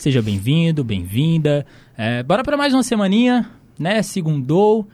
[0.00, 1.66] Seja bem-vindo, bem-vinda.
[1.94, 4.00] É, bora para mais uma semaninha, né?
[4.02, 4.88] Segundou.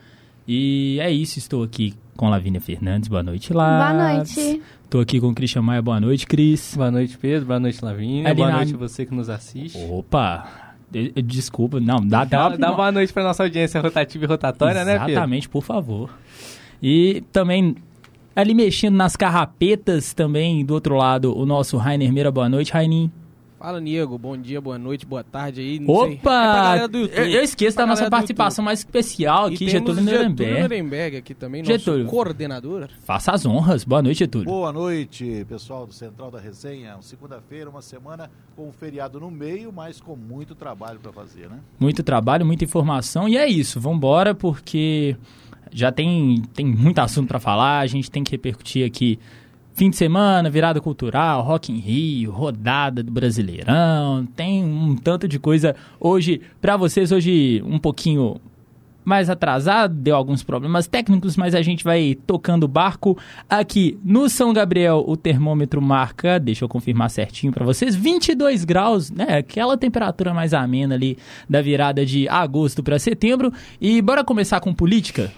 [0.49, 3.09] E é isso, estou aqui com Lavínia Fernandes.
[3.09, 3.93] Boa noite, lá.
[3.93, 4.61] Boa noite.
[4.83, 5.81] Estou aqui com o Christian Maia.
[5.81, 6.75] Boa noite, Cris.
[6.77, 7.47] Boa noite, Pedro.
[7.47, 8.27] Boa noite, Lavínia.
[8.27, 9.79] Ali boa na- noite você que nos assiste.
[9.89, 10.75] Opa!
[10.91, 14.85] De- Desculpa, não, dá, Dá, dá, dá boa noite para nossa audiência rotativa e rotatória,
[14.85, 15.11] né, Pedro?
[15.13, 16.11] Exatamente, por favor.
[16.83, 17.77] E também
[18.35, 22.33] ali mexendo nas carrapetas também, do outro lado, o nosso Rainer Meira.
[22.33, 23.09] Boa noite, Rainin.
[23.59, 24.19] Fala, Niego.
[24.19, 25.79] Bom dia, boa noite, boa tarde aí.
[25.81, 26.15] Não sei.
[26.15, 26.87] É pra Opa!
[26.89, 27.19] do YouTube.
[27.19, 30.61] eu, eu esqueço Pra da nossa participação mais especial E aqui, temos Getúlio Getúlio Nuremberg.
[30.61, 32.05] Nuremberg aqui também, Getúlio.
[32.05, 32.89] nosso coordenador.
[33.05, 33.83] Faça as honras.
[33.83, 34.45] Boa noite, Getúlio.
[34.47, 36.97] Boa noite, pessoal do Central da Resenha.
[37.01, 41.59] Segunda-feira, uma semana com um feriado no meio, mas com muito trabalho para fazer, né?
[41.81, 43.27] Muito trabalho, muita informação.
[43.27, 45.17] E é isso, vambora, porque
[45.73, 47.81] já tem, tem muito assunto para falar.
[47.81, 49.19] A gente tem que repercutir aqui
[49.77, 54.27] fim de semana, virada cultural, Rock in Rio, rodada do Brasileirão.
[54.35, 57.13] Tem um tanto de coisa hoje para vocês.
[57.13, 58.41] Hoje um pouquinho
[59.05, 63.19] mais atrasado, deu alguns problemas técnicos, mas a gente vai tocando o barco.
[63.49, 69.11] Aqui no São Gabriel, o termômetro marca, deixa eu confirmar certinho para vocês, 22 graus,
[69.11, 69.37] né?
[69.39, 73.53] Aquela temperatura mais amena ali da virada de agosto para setembro.
[73.79, 75.31] E bora começar com política?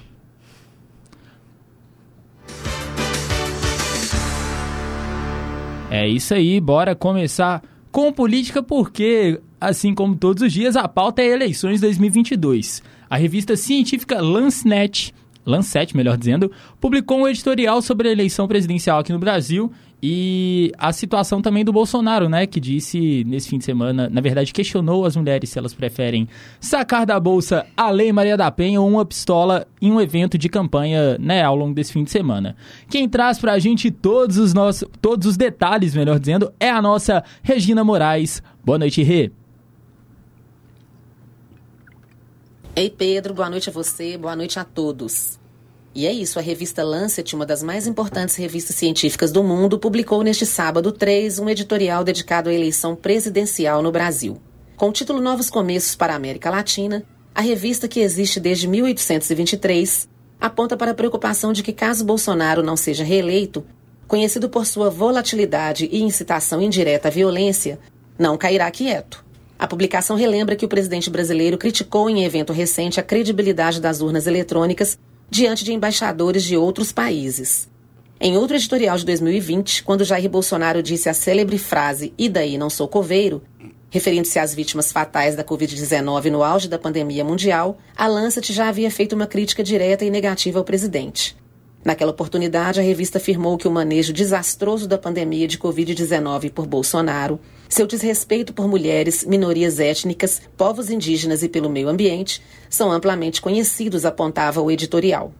[5.90, 11.22] É isso aí, bora começar com política porque, assim como todos os dias, a pauta
[11.22, 12.82] é eleições 2022.
[13.08, 15.14] A revista científica Lancet,
[15.46, 20.92] Lancet, melhor dizendo, publicou um editorial sobre a eleição presidencial aqui no Brasil e a
[20.92, 25.16] situação também do Bolsonaro, né, que disse nesse fim de semana, na verdade questionou as
[25.16, 26.28] mulheres se elas preferem
[26.60, 30.48] sacar da bolsa a Lei Maria da Penha ou uma pistola em um evento de
[30.48, 32.54] campanha, né, ao longo desse fim de semana.
[32.88, 37.24] Quem traz pra gente todos os nossos, todos os detalhes, melhor dizendo, é a nossa
[37.42, 38.40] Regina Moraes.
[38.64, 39.32] Boa noite, Rê.
[42.76, 45.40] Ei Pedro, boa noite a você, boa noite a todos.
[45.98, 50.22] E é isso, a revista Lancet, uma das mais importantes revistas científicas do mundo, publicou
[50.22, 54.40] neste sábado 3 um editorial dedicado à eleição presidencial no Brasil.
[54.76, 57.02] Com o título Novos Começos para a América Latina,
[57.34, 60.08] a revista, que existe desde 1823,
[60.40, 63.66] aponta para a preocupação de que, caso Bolsonaro não seja reeleito,
[64.06, 67.76] conhecido por sua volatilidade e incitação indireta à violência,
[68.16, 69.24] não cairá quieto.
[69.58, 74.28] A publicação relembra que o presidente brasileiro criticou em evento recente a credibilidade das urnas
[74.28, 74.96] eletrônicas
[75.30, 77.68] diante de embaixadores de outros países.
[78.20, 82.68] Em outro editorial de 2020, quando Jair Bolsonaro disse a célebre frase E daí não
[82.68, 83.42] sou coveiro,
[83.90, 88.90] referindo-se às vítimas fatais da Covid-19 no auge da pandemia mundial, a Lancet já havia
[88.90, 91.36] feito uma crítica direta e negativa ao presidente.
[91.84, 97.38] Naquela oportunidade, a revista afirmou que o manejo desastroso da pandemia de Covid-19 por Bolsonaro,
[97.68, 104.04] seu desrespeito por mulheres, minorias étnicas, povos indígenas e pelo meio ambiente são amplamente conhecidos,
[104.04, 105.32] apontava o editorial.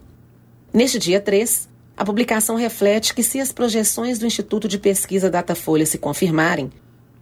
[0.73, 5.87] Neste dia 3, a publicação reflete que, se as projeções do Instituto de Pesquisa Datafolha
[5.87, 6.71] se confirmarem,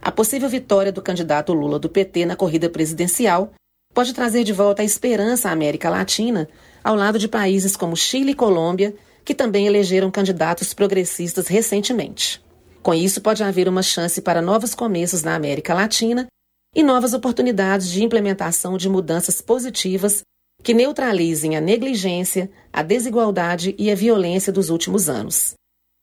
[0.03, 3.53] a possível vitória do candidato Lula do PT na corrida presidencial
[3.95, 6.49] pode trazer de volta a esperança à América Latina,
[6.85, 8.95] ao lado de países como Chile e Colômbia,
[9.25, 12.45] que também elegeram candidatos progressistas recentemente.
[12.87, 16.29] Com isso, pode haver uma chance para novos começos na América Latina
[16.73, 20.23] e novas oportunidades de implementação de mudanças positivas
[20.63, 25.55] que neutralizem a negligência, a desigualdade e a violência dos últimos anos.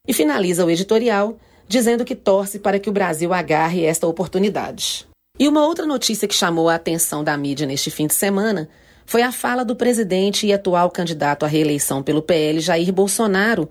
[0.05, 1.37] E finaliza o editorial
[1.69, 5.07] dizendo que torce para que o Brasil agarre esta oportunidade.
[5.39, 8.67] E uma outra notícia que chamou a atenção da mídia neste fim de semana
[9.05, 13.69] foi a fala do presidente e atual candidato à reeleição pelo PL, Jair Bolsonaro,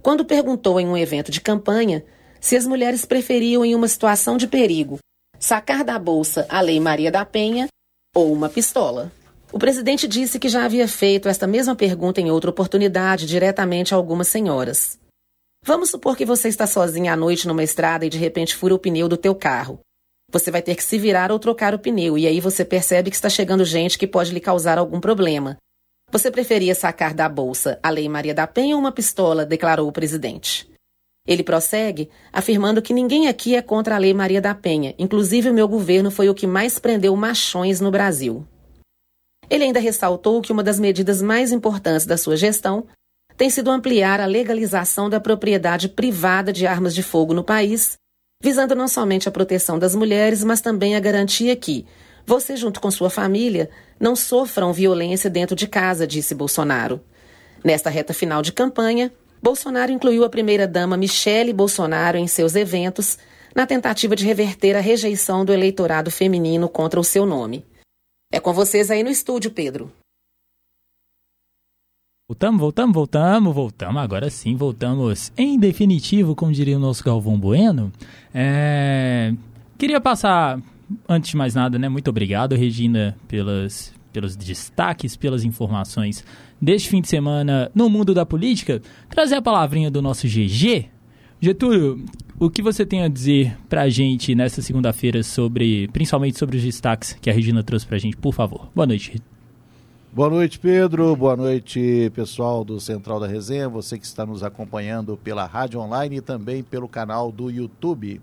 [0.00, 2.02] quando perguntou em um evento de campanha
[2.44, 4.98] se as mulheres preferiam, em uma situação de perigo,
[5.40, 7.68] sacar da bolsa a Lei Maria da Penha
[8.14, 9.10] ou uma pistola.
[9.50, 13.96] O presidente disse que já havia feito esta mesma pergunta em outra oportunidade diretamente a
[13.96, 14.98] algumas senhoras.
[15.64, 18.78] Vamos supor que você está sozinha à noite numa estrada e de repente fura o
[18.78, 19.80] pneu do teu carro.
[20.30, 23.16] Você vai ter que se virar ou trocar o pneu, e aí você percebe que
[23.16, 25.56] está chegando gente que pode lhe causar algum problema.
[26.12, 29.46] Você preferia sacar da bolsa a Lei Maria da Penha ou uma pistola?
[29.46, 30.73] declarou o presidente.
[31.26, 35.54] Ele prossegue, afirmando que ninguém aqui é contra a Lei Maria da Penha, inclusive o
[35.54, 38.46] meu governo foi o que mais prendeu machões no Brasil.
[39.48, 42.86] Ele ainda ressaltou que uma das medidas mais importantes da sua gestão
[43.36, 47.94] tem sido ampliar a legalização da propriedade privada de armas de fogo no país,
[48.42, 51.86] visando não somente a proteção das mulheres, mas também a garantia que
[52.26, 57.00] você, junto com sua família, não sofram violência dentro de casa, disse Bolsonaro.
[57.62, 59.10] Nesta reta final de campanha,
[59.44, 63.18] Bolsonaro incluiu a primeira-dama Michele Bolsonaro em seus eventos,
[63.54, 67.62] na tentativa de reverter a rejeição do eleitorado feminino contra o seu nome.
[68.32, 69.92] É com vocês aí no estúdio, Pedro.
[72.26, 74.02] Voltamos, voltamos, voltamos, voltamos.
[74.02, 77.92] Agora sim, voltamos em definitivo, como diria o nosso Galvão Bueno.
[78.32, 79.34] É...
[79.76, 80.58] Queria passar,
[81.06, 81.86] antes de mais nada, né?
[81.90, 86.24] Muito obrigado, Regina, pelas, pelos destaques, pelas informações
[86.62, 88.80] deste fim de semana no mundo da política.
[89.10, 90.86] Trazer a palavrinha do nosso GG.
[91.40, 92.02] Getúlio,
[92.38, 97.18] o que você tem a dizer pra gente nessa segunda-feira sobre, principalmente sobre os destaques
[97.20, 98.70] que a Regina trouxe pra gente, por favor?
[98.72, 99.20] Boa noite,
[100.12, 101.16] Boa noite, Pedro.
[101.16, 103.68] Boa noite, pessoal do Central da Resenha.
[103.68, 108.20] Você que está nos acompanhando pela rádio online e também pelo canal do YouTube.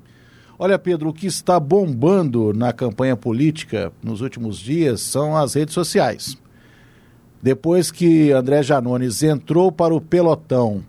[0.63, 5.73] Olha, Pedro, o que está bombando na campanha política nos últimos dias são as redes
[5.73, 6.37] sociais.
[7.41, 10.83] Depois que André Janones entrou para o pelotão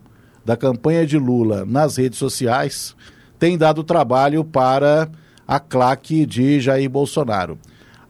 [0.45, 2.95] da campanha de Lula nas redes sociais,
[3.39, 5.09] tem dado trabalho para
[5.47, 7.57] a claque de Jair Bolsonaro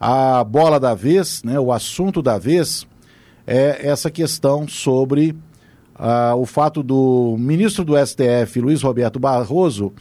[0.06, 2.86] a bola da vez, né, o assunto da vez,
[3.46, 5.30] é essa questão sobre
[5.98, 9.94] uh, o fato do ministro do STF, Luiz Roberto Barroso,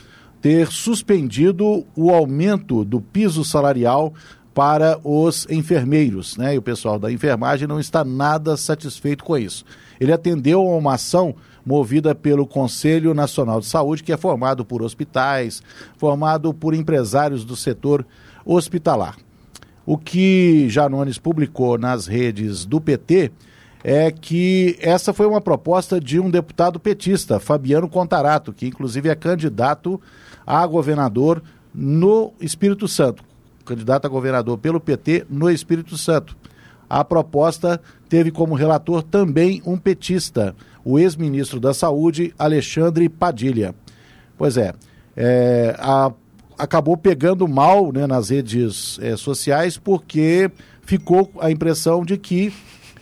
[0.44, 4.13] ter suspendido o aumento do piso salarial
[4.54, 6.54] para os enfermeiros, né?
[6.54, 9.63] E o pessoal da enfermagem não está nada satisfeito com isso.
[10.01, 11.34] Ele atendeu a uma ação
[11.66, 15.63] movida pelo Conselho Nacional de Saúde, que é formado por hospitais,
[15.98, 18.06] formado por empresários do setor
[18.45, 19.16] hospitalar.
[19.86, 23.31] O que Janones publicou nas redes do PT
[23.81, 29.16] é que essa foi uma proposta de um deputado petista, Fabiano Contarato, que inclusive é
[29.16, 30.01] candidato
[30.45, 31.42] a governador
[31.74, 33.24] no Espírito Santo.
[33.66, 36.36] Candidato a governador pelo PT no Espírito Santo.
[36.90, 43.74] A proposta teve como relator também um petista, o ex-ministro da Saúde, Alexandre Padilha.
[44.38, 44.74] Pois é,
[45.16, 46.12] é a
[46.57, 50.50] acabou pegando mal né, nas redes é, sociais porque
[50.84, 52.54] ficou a impressão de que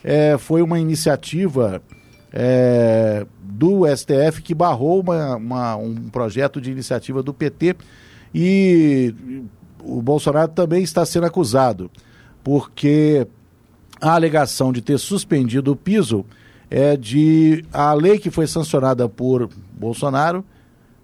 [0.03, 1.81] é, foi uma iniciativa
[2.31, 7.75] é, do STF que barrou uma, uma, um projeto de iniciativa do PT
[8.33, 9.13] e
[9.83, 11.91] o Bolsonaro também está sendo acusado
[12.43, 13.27] porque
[13.99, 16.25] a alegação de ter suspendido o piso
[16.69, 20.43] é de a lei que foi sancionada por Bolsonaro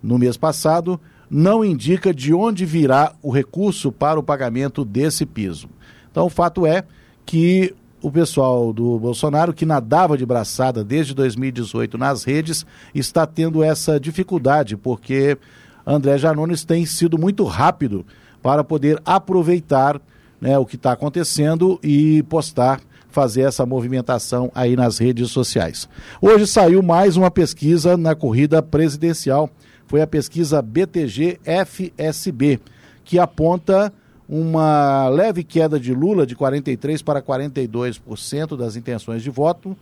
[0.01, 5.69] no mês passado não indica de onde virá o recurso para o pagamento desse piso.
[6.09, 6.85] Então, o fato é
[7.25, 13.63] que o pessoal do Bolsonaro, que nadava de braçada desde 2018 nas redes, está tendo
[13.63, 15.37] essa dificuldade, porque
[15.85, 18.05] André Janones tem sido muito rápido
[18.41, 19.99] para poder aproveitar
[20.39, 22.79] né, o que está acontecendo e postar,
[23.09, 25.89] fazer essa movimentação aí nas redes sociais.
[26.21, 29.49] Hoje saiu mais uma pesquisa na corrida presidencial
[29.87, 32.59] foi a pesquisa BTG-FSB,
[33.03, 33.91] que aponta
[34.27, 39.75] uma leve queda de Lula de 43% para 42% das intenções de voto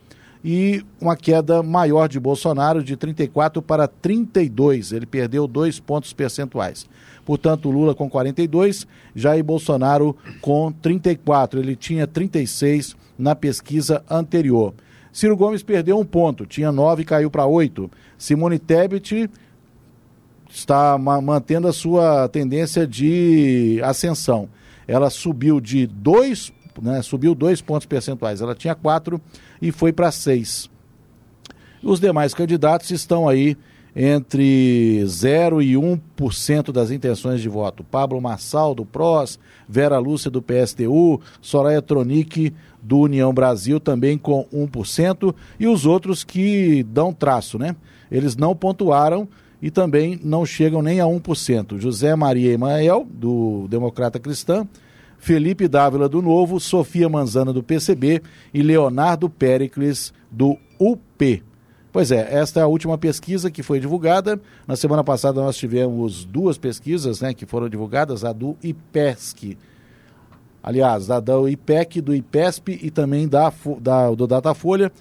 [0.44, 4.92] e uma queda maior de Bolsonaro de 34 para 32.
[4.92, 6.88] Ele perdeu dois pontos percentuais.
[7.26, 11.60] Portanto, Lula com 42, Jair Bolsonaro com 34.
[11.60, 14.76] Ele tinha 36 na pesquisa anterior.
[15.12, 17.90] Ciro Gomes perdeu um ponto, tinha 9 e caiu para 8.
[18.18, 19.30] Simone Tebet
[20.56, 24.48] está ma mantendo a sua tendência de ascensão.
[24.88, 28.42] Ela subiu de dois, né, subiu dois pontos percentuais.
[28.42, 29.20] Ela tinha quatro
[29.62, 30.70] e foi para seis.
[31.84, 33.58] Os demais candidatos estão aí
[33.96, 37.84] entre 0 e 1% das intenções de voto.
[37.84, 44.46] Pablo Massal, do PROS, Vera Lúcia, do PSTU, Soraya Tronic, do União Brasil, também com
[44.54, 47.76] 1%, e os outros que dão traço, né?
[48.12, 49.28] Eles não pontuaram,
[49.62, 51.80] e também não chegam nem a 1%.
[51.80, 54.68] José Maria Emael, do Democrata Cristã,
[55.18, 58.22] Felipe Dávila, do Novo, Sofia Manzana, do PCB
[58.54, 61.44] e Leonardo Pericles, do UP.
[61.92, 64.40] Pois é, esta é a última pesquisa que foi divulgada.
[64.68, 69.58] Na semana passada nós tivemos duas pesquisas né, que foram divulgadas, a do IPESC,
[70.62, 74.92] aliás, da, do IPEC, do IPESP e também da, da, do Datafolha.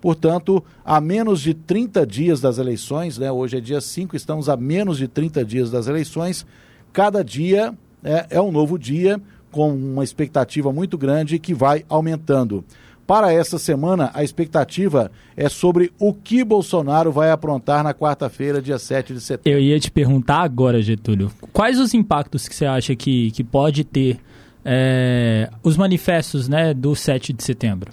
[0.00, 4.56] Portanto, a menos de 30 dias das eleições, né, hoje é dia 5, estamos a
[4.56, 6.46] menos de 30 dias das eleições,
[6.92, 12.64] cada dia é, é um novo dia, com uma expectativa muito grande que vai aumentando.
[13.06, 18.78] Para essa semana, a expectativa é sobre o que Bolsonaro vai aprontar na quarta-feira, dia
[18.78, 19.58] 7 de setembro.
[19.58, 23.82] Eu ia te perguntar agora, Getúlio, quais os impactos que você acha que, que pode
[23.82, 24.20] ter
[24.64, 27.90] é, os manifestos né, do 7 de setembro?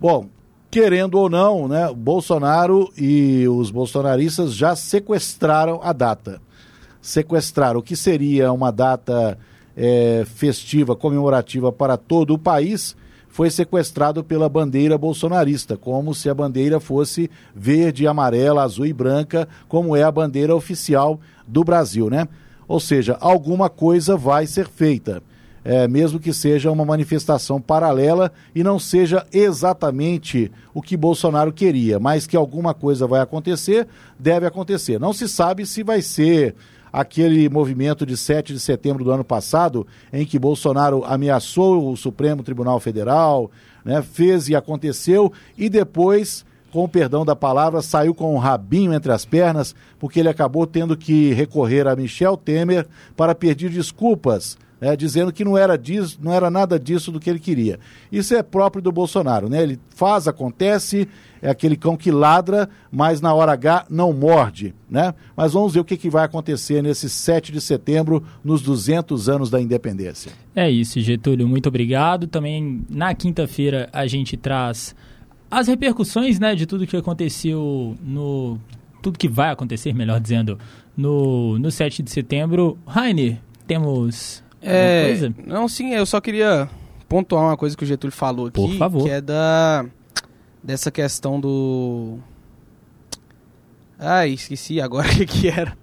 [0.00, 0.28] Bom,
[0.74, 6.42] querendo ou não, né, Bolsonaro e os bolsonaristas já sequestraram a data.
[7.00, 9.38] sequestrar o que seria uma data
[9.76, 12.96] é, festiva, comemorativa para todo o país,
[13.28, 19.46] foi sequestrado pela bandeira bolsonarista, como se a bandeira fosse verde, amarela, azul e branca,
[19.68, 22.26] como é a bandeira oficial do Brasil, né?
[22.66, 25.22] Ou seja, alguma coisa vai ser feita.
[25.64, 31.98] É, mesmo que seja uma manifestação paralela e não seja exatamente o que Bolsonaro queria,
[31.98, 35.00] mas que alguma coisa vai acontecer, deve acontecer.
[35.00, 36.54] Não se sabe se vai ser
[36.94, 42.44] aquele movimento de 7 de setembro do ano passado, em que Bolsonaro ameaçou o Supremo
[42.44, 43.50] Tribunal Federal,
[43.84, 48.94] né, fez e aconteceu, e depois, com o perdão da palavra, saiu com um rabinho
[48.94, 54.56] entre as pernas, porque ele acabou tendo que recorrer a Michel Temer para pedir desculpas
[54.84, 57.80] é, dizendo que não era, disso, não era nada disso do que ele queria.
[58.12, 59.62] Isso é próprio do Bolsonaro, né?
[59.62, 61.08] Ele faz, acontece,
[61.40, 65.14] é aquele cão que ladra, mas na hora H não morde, né?
[65.34, 69.48] Mas vamos ver o que, que vai acontecer nesse 7 de setembro, nos 200 anos
[69.48, 70.32] da independência.
[70.54, 72.26] É isso, Getúlio, muito obrigado.
[72.26, 74.94] Também na quinta-feira a gente traz
[75.50, 78.58] as repercussões, né, de tudo que aconteceu no...
[79.00, 80.58] Tudo que vai acontecer, melhor dizendo,
[80.94, 82.78] no, no 7 de setembro.
[82.86, 85.34] Rainer, temos é, coisa?
[85.46, 86.68] Não, sim, eu só queria
[87.08, 89.04] pontuar uma coisa que o Getúlio falou aqui, Por favor.
[89.04, 89.86] que é da
[90.62, 92.18] dessa questão do
[93.98, 95.76] Ai, esqueci agora o que, que era.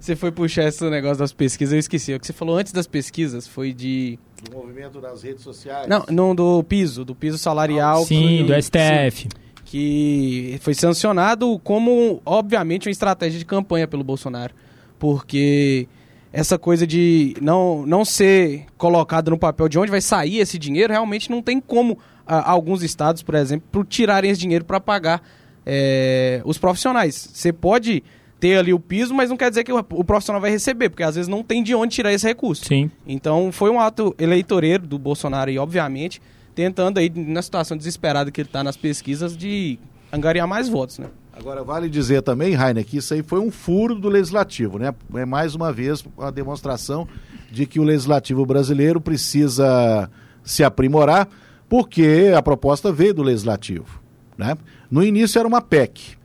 [0.00, 2.14] Você foi puxar esse negócio das pesquisas, eu esqueci.
[2.14, 4.18] O que você falou antes das pesquisas foi de.
[4.42, 5.86] Do movimento das redes sociais?
[5.86, 8.04] Não, não do piso, do piso salarial.
[8.04, 9.22] Sim, do STF.
[9.22, 9.28] Sim,
[9.64, 14.54] que foi sancionado como, obviamente, uma estratégia de campanha pelo Bolsonaro.
[14.98, 15.88] Porque
[16.36, 20.92] essa coisa de não, não ser colocado no papel de onde vai sair esse dinheiro,
[20.92, 25.22] realmente não tem como a, alguns estados, por exemplo, tirarem esse dinheiro para pagar
[25.64, 27.30] é, os profissionais.
[27.32, 28.04] Você pode
[28.38, 31.02] ter ali o piso, mas não quer dizer que o, o, profissional vai receber, porque
[31.02, 32.66] às vezes não tem de onde tirar esse recurso.
[32.66, 32.90] Sim.
[33.06, 36.20] Então foi um ato eleitoreiro do Bolsonaro e, obviamente,
[36.54, 39.78] tentando aí, na situação desesperada que ele está nas pesquisas, de
[40.12, 41.06] angariar mais votos, né?
[41.38, 44.94] Agora, vale dizer também, Rainer, que isso aí foi um furo do legislativo, né?
[45.14, 47.06] É mais uma vez uma demonstração
[47.52, 50.10] de que o legislativo brasileiro precisa
[50.42, 51.28] se aprimorar,
[51.68, 54.00] porque a proposta veio do legislativo,
[54.38, 54.56] né?
[54.90, 56.16] No início era uma PEC.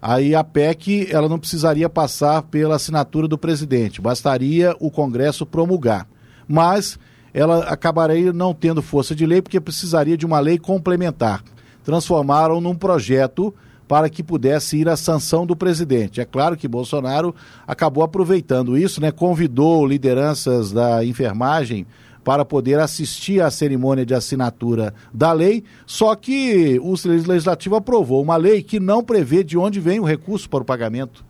[0.00, 6.06] Aí a PEC, ela não precisaria passar pela assinatura do presidente, bastaria o Congresso promulgar.
[6.46, 6.96] Mas
[7.34, 11.42] ela acabaria não tendo força de lei porque precisaria de uma lei complementar.
[11.82, 13.52] Transformaram num projeto
[13.90, 16.20] para que pudesse ir à sanção do presidente.
[16.20, 17.34] É claro que Bolsonaro
[17.66, 19.10] acabou aproveitando isso, né?
[19.10, 21.84] Convidou lideranças da enfermagem
[22.22, 28.36] para poder assistir à cerimônia de assinatura da lei, só que o legislativo aprovou uma
[28.36, 31.24] lei que não prevê de onde vem o recurso para o pagamento,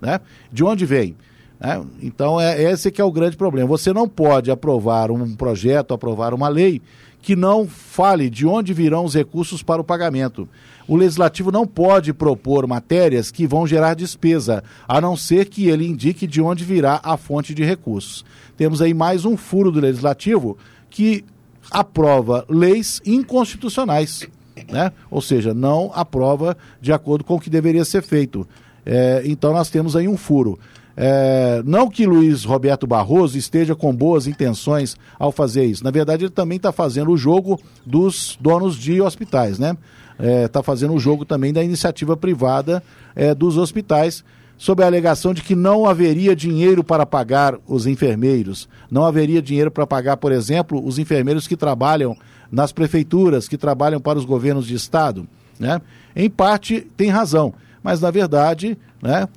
[0.00, 0.20] né?
[0.52, 1.16] De onde vem?
[1.58, 1.84] Né?
[2.00, 3.66] Então é esse que é o grande problema.
[3.66, 6.80] Você não pode aprovar um projeto, aprovar uma lei
[7.20, 10.48] que não fale de onde virão os recursos para o pagamento.
[10.88, 15.86] O legislativo não pode propor matérias que vão gerar despesa, a não ser que ele
[15.86, 18.24] indique de onde virá a fonte de recursos.
[18.56, 20.56] Temos aí mais um furo do legislativo
[20.88, 21.24] que
[21.70, 24.28] aprova leis inconstitucionais,
[24.70, 24.92] né?
[25.10, 28.46] ou seja, não aprova de acordo com o que deveria ser feito.
[28.84, 30.58] É, então nós temos aí um furo.
[30.96, 35.84] É, não que Luiz Roberto Barroso esteja com boas intenções ao fazer isso.
[35.84, 39.76] Na verdade, ele também está fazendo o jogo dos donos de hospitais, né?
[40.18, 42.82] Está é, tá fazendo o jogo também da iniciativa privada
[43.14, 44.24] é, dos hospitais,
[44.58, 49.70] sob a alegação de que não haveria dinheiro para pagar os enfermeiros, não haveria dinheiro
[49.70, 52.16] para pagar, por exemplo, os enfermeiros que trabalham
[52.50, 55.28] nas prefeituras, que trabalham para os governos de estado.
[55.58, 55.80] Né?
[56.14, 59.28] Em parte, tem razão, mas na verdade, né,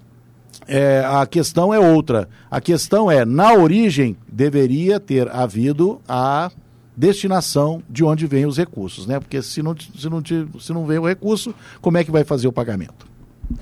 [0.68, 2.30] é, a questão é outra.
[2.50, 6.52] A questão é, na origem, deveria ter havido a
[7.00, 9.22] destinação de onde vêm os recursos, né?
[9.22, 10.22] Porque se não, se não,
[10.60, 13.08] se não vem o recurso, como é que vai fazer o pagamento?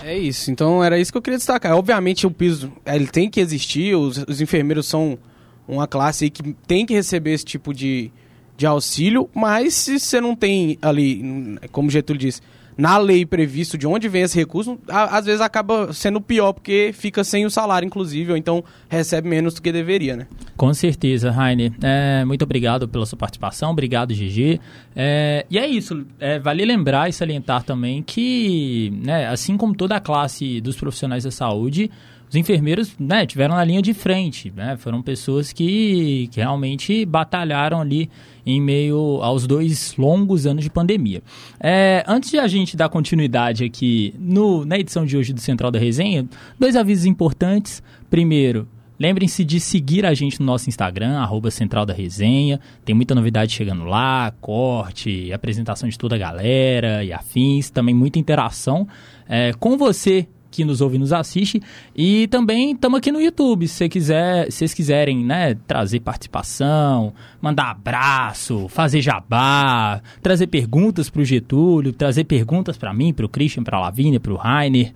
[0.04, 1.78] É isso, então era isso que eu queria destacar.
[1.78, 5.20] Obviamente o piso ele tem que existir, os, os enfermeiros são
[5.68, 8.12] uma classe que tem que receber esse tipo de,
[8.58, 12.42] de auxílio, mas se você não tem ali, como Getúlio disse,
[12.78, 17.24] na lei previsto de onde vem esse recurso, às vezes acaba sendo pior, porque fica
[17.24, 20.28] sem o salário, inclusive, ou então recebe menos do que deveria, né?
[20.56, 21.72] Com certeza, Rainer.
[21.82, 24.62] É, muito obrigado pela sua participação, obrigado, Gigi.
[24.96, 29.96] É, e é isso, é, vale lembrar e salientar também que, né, assim como toda
[29.96, 31.90] a classe dos profissionais da saúde,
[32.30, 34.76] os enfermeiros né, tiveram na linha de frente, né?
[34.78, 38.10] foram pessoas que, que realmente batalharam ali
[38.46, 41.22] em meio aos dois longos anos de pandemia.
[41.60, 45.72] É, antes de a gente dar continuidade aqui no, na edição de hoje do Central
[45.72, 46.28] da Resenha,
[46.60, 47.82] dois avisos importantes.
[48.10, 48.68] Primeiro,
[49.00, 52.60] Lembrem-se de seguir a gente no nosso Instagram, arroba Central da Resenha.
[52.84, 57.70] Tem muita novidade chegando lá, corte, apresentação de toda a galera e afins.
[57.70, 58.88] Também muita interação
[59.30, 61.62] é, com você que nos ouve e nos assiste.
[61.96, 63.68] E também estamos aqui no YouTube.
[63.68, 71.22] Se quiser, se vocês quiserem né, trazer participação, mandar abraço, fazer jabá, trazer perguntas para
[71.22, 74.92] o Getúlio, trazer perguntas para mim, para o Christian, para a Lavínia, para o Rainer,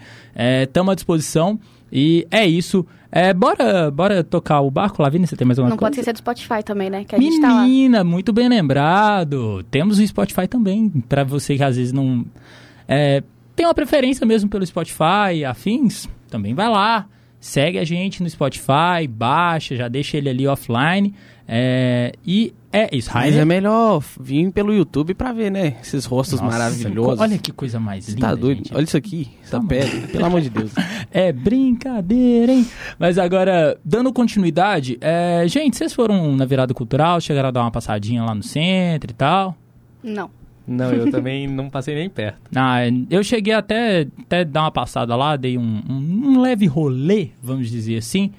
[0.63, 1.59] estamos é, à disposição.
[1.91, 2.85] E é isso.
[3.11, 5.91] É, bora, bora tocar o barco, Lavínia, você tem mais alguma Não coisa?
[5.91, 7.03] pode esquecer do Spotify também, né?
[7.03, 9.63] Que a Menina, gente tá muito bem lembrado.
[9.69, 12.25] Temos o Spotify também, para você que às vezes não
[12.87, 13.21] é,
[13.61, 17.05] tem uma preferência mesmo pelo Spotify, afins, também vai lá,
[17.39, 21.13] segue a gente no Spotify, baixa, já deixa ele ali offline.
[21.47, 25.75] É, e é isso, Mas é melhor vir pelo YouTube pra ver, né?
[25.79, 27.19] Esses rostos Nossa, maravilhosos.
[27.19, 28.29] Olha que coisa mais Você linda.
[28.29, 28.57] tá doido?
[28.59, 28.73] gente.
[28.73, 30.07] Olha isso aqui, essa Tá pele.
[30.07, 30.71] Pelo amor de Deus.
[31.13, 32.65] É brincadeira, hein?
[32.97, 37.71] Mas agora, dando continuidade, é, gente, vocês foram na virada cultural, chegaram a dar uma
[37.71, 39.55] passadinha lá no centro e tal?
[40.01, 40.31] Não.
[40.71, 42.39] Não, eu também não passei nem perto.
[42.55, 47.29] Ah, eu cheguei até, até dar uma passada lá, dei um, um, um leve rolê,
[47.41, 48.31] vamos dizer assim.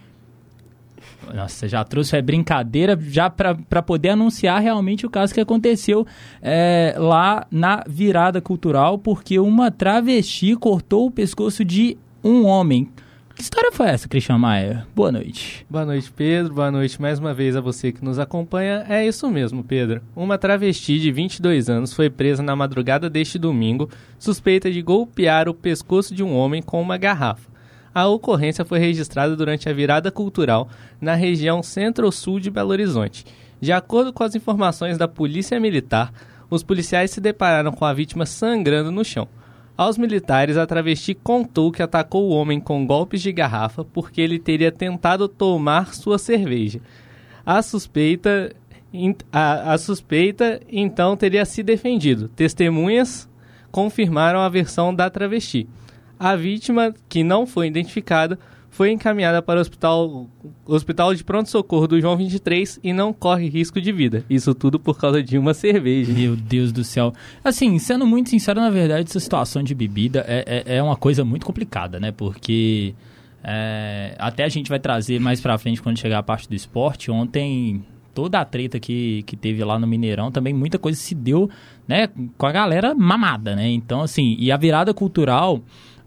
[1.32, 6.06] Nossa, já trouxe é brincadeira já para poder anunciar realmente o caso que aconteceu
[6.40, 12.88] é, lá na virada cultural, porque uma travesti cortou o pescoço de um homem.
[13.34, 14.86] Que história foi essa, Christian Maia?
[14.94, 15.66] Boa noite.
[15.68, 16.52] Boa noite, Pedro.
[16.52, 18.84] Boa noite mais uma vez a você que nos acompanha.
[18.88, 20.02] É isso mesmo, Pedro.
[20.14, 25.54] Uma travesti de 22 anos foi presa na madrugada deste domingo, suspeita de golpear o
[25.54, 27.50] pescoço de um homem com uma garrafa.
[27.94, 30.68] A ocorrência foi registrada durante a virada cultural
[31.00, 33.24] na região centro-sul de Belo Horizonte.
[33.60, 36.12] De acordo com as informações da Polícia Militar,
[36.50, 39.26] os policiais se depararam com a vítima sangrando no chão.
[39.76, 44.38] Aos militares, a travesti contou que atacou o homem com golpes de garrafa porque ele
[44.38, 46.80] teria tentado tomar sua cerveja.
[47.44, 48.54] A suspeita,
[49.32, 52.28] a, a suspeita então teria se defendido.
[52.28, 53.28] Testemunhas
[53.70, 55.66] confirmaram a versão da travesti.
[56.18, 58.38] A vítima, que não foi identificada,
[58.72, 60.26] foi encaminhada para o hospital,
[60.66, 64.24] hospital de pronto-socorro do João 23 e não corre risco de vida.
[64.30, 66.10] Isso tudo por causa de uma cerveja.
[66.10, 67.12] Meu Deus do céu.
[67.44, 71.22] Assim, sendo muito sincero, na verdade, essa situação de bebida é, é, é uma coisa
[71.22, 72.12] muito complicada, né?
[72.12, 72.94] Porque
[73.44, 77.10] é, até a gente vai trazer mais pra frente quando chegar a parte do esporte.
[77.10, 81.50] Ontem, toda a treta que, que teve lá no Mineirão, também muita coisa se deu,
[81.86, 82.08] né?
[82.38, 83.68] Com a galera mamada, né?
[83.68, 85.60] Então, assim, e a virada cultural...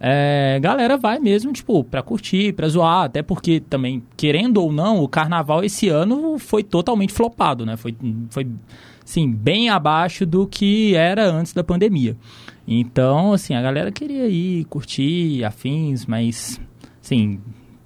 [0.08, 5.02] É, galera vai mesmo, tipo, pra curtir, pra zoar, até porque também, querendo ou não,
[5.02, 7.76] o carnaval esse ano foi totalmente flopado, né?
[7.76, 7.96] Foi,
[8.30, 8.48] foi
[9.04, 12.16] sim, bem abaixo do que era antes da pandemia.
[12.68, 16.62] Então, assim, a galera queria ir curtir, afins, mas,
[17.04, 17.40] assim,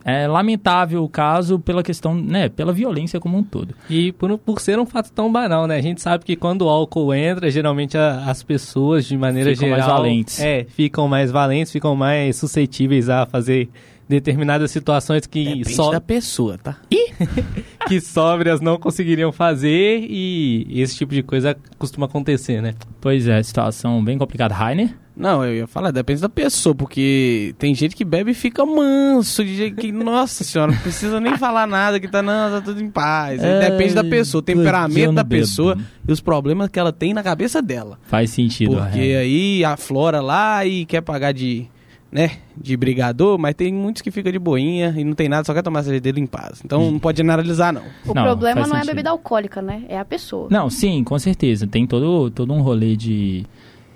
[0.06, 3.76] é lamentável o caso pela questão, né, pela violência como um todo.
[3.90, 5.76] E por, por ser um fato tão banal, né?
[5.78, 9.70] A gente sabe que quando o álcool entra, geralmente a- as pessoas, de maneira Ficam
[9.70, 9.98] mais geral...
[9.98, 10.40] valentes.
[10.40, 13.70] É, ficam mais valentes, ficam mais suscetíveis a fazer
[14.08, 16.78] determinadas situações que, Depende só, da pessoa, tá?
[17.88, 22.74] que sóbrias não conseguiriam fazer e esse tipo de coisa costuma acontecer, né?
[23.00, 24.54] Pois é, situação bem complicada.
[24.56, 24.96] Rainer?
[25.20, 29.44] Não, eu ia falar, depende da pessoa, porque tem gente que bebe e fica manso,
[29.44, 32.82] de jeito que, nossa senhora, não precisa nem falar nada, que tá, não, tá tudo
[32.82, 33.44] em paz.
[33.44, 35.42] Aí É, depende da pessoa, o temperamento da bebo.
[35.42, 35.78] pessoa
[36.08, 38.00] e os problemas que ela tem na cabeça dela.
[38.04, 39.18] Faz sentido, Porque Rainer.
[39.20, 41.68] aí aflora lá e quer pagar de,
[42.10, 45.54] né, de brigador, mas tem muitos que ficam de boinha e não tem nada, só
[45.54, 46.62] quer tomar a cerveja dele em paz.
[46.64, 47.82] Então não pode generalizar, não.
[48.06, 48.88] O Não, problema não é a sentido.
[48.88, 49.84] bebida alcoólica, né?
[49.90, 50.48] É a pessoa.
[50.50, 51.68] Não, sim, com certeza.
[51.68, 53.46] Tem todo, todo um rolê de.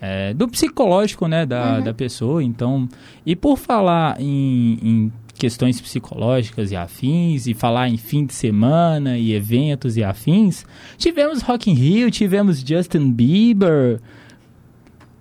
[0.05, 2.43] É, do psicológico, né, da, da pessoa.
[2.43, 2.89] Então.
[3.25, 9.17] E por falar em, em questões psicológicas e afins, e falar em fim de semana
[9.17, 10.65] e eventos e afins,
[10.97, 14.01] tivemos Rock in Rio, tivemos Justin Bieber.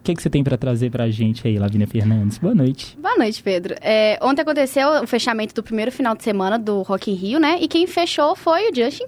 [0.00, 2.38] O que, que você tem pra trazer pra gente aí, Lavínia Fernandes?
[2.38, 2.98] Boa noite.
[3.00, 3.76] Boa noite, Pedro.
[3.80, 7.58] É, ontem aconteceu o fechamento do primeiro final de semana do Rock in Rio, né?
[7.60, 9.04] E quem fechou foi o Justin.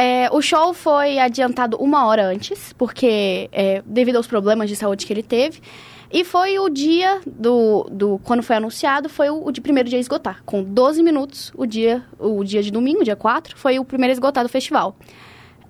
[0.00, 5.04] É, o show foi adiantado uma hora antes, porque é, devido aos problemas de saúde
[5.04, 5.60] que ele teve.
[6.08, 9.98] E foi o dia do, do quando foi anunciado, foi o, o de primeiro dia
[9.98, 10.40] esgotar.
[10.46, 14.14] Com 12 minutos, o dia, o dia de domingo, dia 4, foi o primeiro a
[14.14, 14.96] esgotar do festival.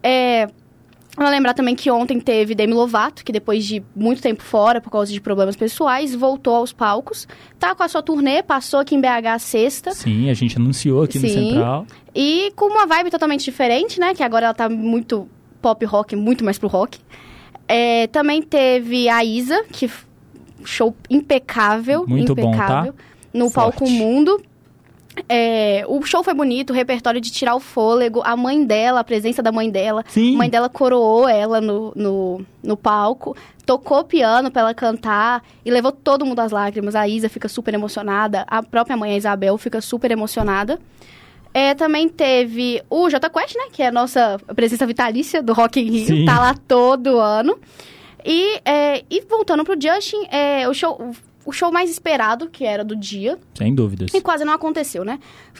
[0.03, 0.49] É,
[1.19, 4.89] Vou lembrar também que ontem teve Demi Lovato, que depois de muito tempo fora, por
[4.89, 7.27] causa de problemas pessoais, voltou aos palcos.
[7.59, 9.91] Tá com a sua turnê, passou aqui em BH sexta.
[9.91, 11.51] Sim, a gente anunciou aqui no Sim.
[11.51, 11.87] Central.
[12.15, 14.15] E com uma vibe totalmente diferente, né?
[14.15, 15.29] Que agora ela tá muito
[15.61, 17.01] pop rock, muito mais pro rock.
[17.67, 19.91] É, também teve a Isa, que
[20.65, 22.07] show impecável.
[22.07, 22.49] Muito bom, tá?
[22.57, 22.95] impecável,
[23.35, 24.41] No palco Mundo.
[25.29, 29.05] É, o show foi bonito, o repertório de tirar o fôlego, a mãe dela, a
[29.05, 30.05] presença da mãe dela.
[30.09, 30.35] Sim.
[30.35, 35.71] A mãe dela coroou ela no, no, no palco, tocou piano pra ela cantar e
[35.71, 36.95] levou todo mundo às lágrimas.
[36.95, 40.79] A Isa fica super emocionada, a própria mãe, a Isabel, fica super emocionada.
[41.53, 43.65] É, também teve o Jota Quest, né?
[43.73, 46.07] Que é a nossa presença vitalícia do Rock in Rio.
[46.07, 46.25] Sim.
[46.25, 47.59] Tá lá todo ano.
[48.25, 51.13] E, é, e voltando pro Justin, é, o, show,
[51.49, 54.13] o show mais esperado, que era do dia, Sem dúvidas.
[54.13, 55.19] e quase não aconteceu, né?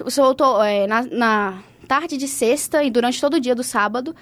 [0.09, 4.14] Soltou é, na, na tarde de sexta e durante todo o dia do sábado,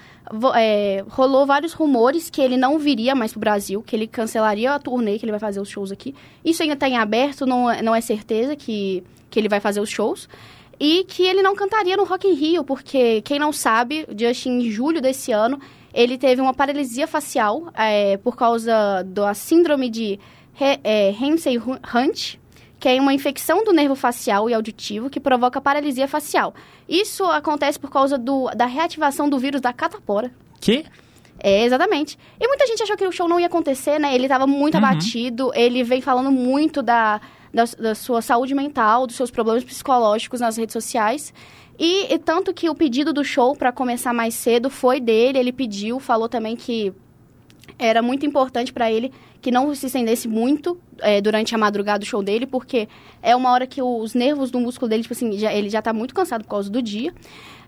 [0.55, 4.79] é, rolou vários rumores que ele não viria mais pro Brasil, que ele cancelaria a
[4.79, 6.15] turnê, que ele vai fazer os shows aqui.
[6.43, 9.81] Isso ainda tá em aberto, não, é- não é certeza que, que ele vai fazer
[9.81, 10.29] os shows.
[10.79, 14.69] E que ele não cantaria no Rock in Rio, porque, quem não sabe, Justin, em
[14.71, 15.59] julho desse ano,
[15.93, 20.19] ele teve uma paralisia facial é, por causa da síndrome de
[20.59, 22.35] He- é, Ramsay-Hunt,
[22.79, 26.53] que é uma infecção do nervo facial e auditivo que provoca paralisia facial.
[26.87, 30.31] Isso acontece por causa do, da reativação do vírus da catapora.
[30.61, 30.85] Que?
[31.39, 32.17] É, exatamente.
[32.39, 34.13] E muita gente achou que o show não ia acontecer, né?
[34.15, 34.83] Ele tava muito Uhum.
[34.85, 37.21] abatido, ele vem falando muito da,
[37.53, 41.33] da, da sua saúde mental, dos seus problemas psicológicos nas redes sociais.
[41.79, 45.51] E, e tanto que o pedido do show para começar mais cedo foi dele, ele
[45.51, 46.91] pediu, falou também que
[47.77, 49.11] era muito importante para ele
[49.41, 52.87] que não se estendesse muito é, durante a madrugada do show dele, porque
[53.21, 55.93] é uma hora que os nervos do músculo dele, tipo assim, já, ele já tá
[55.93, 57.13] muito cansado por causa do dia.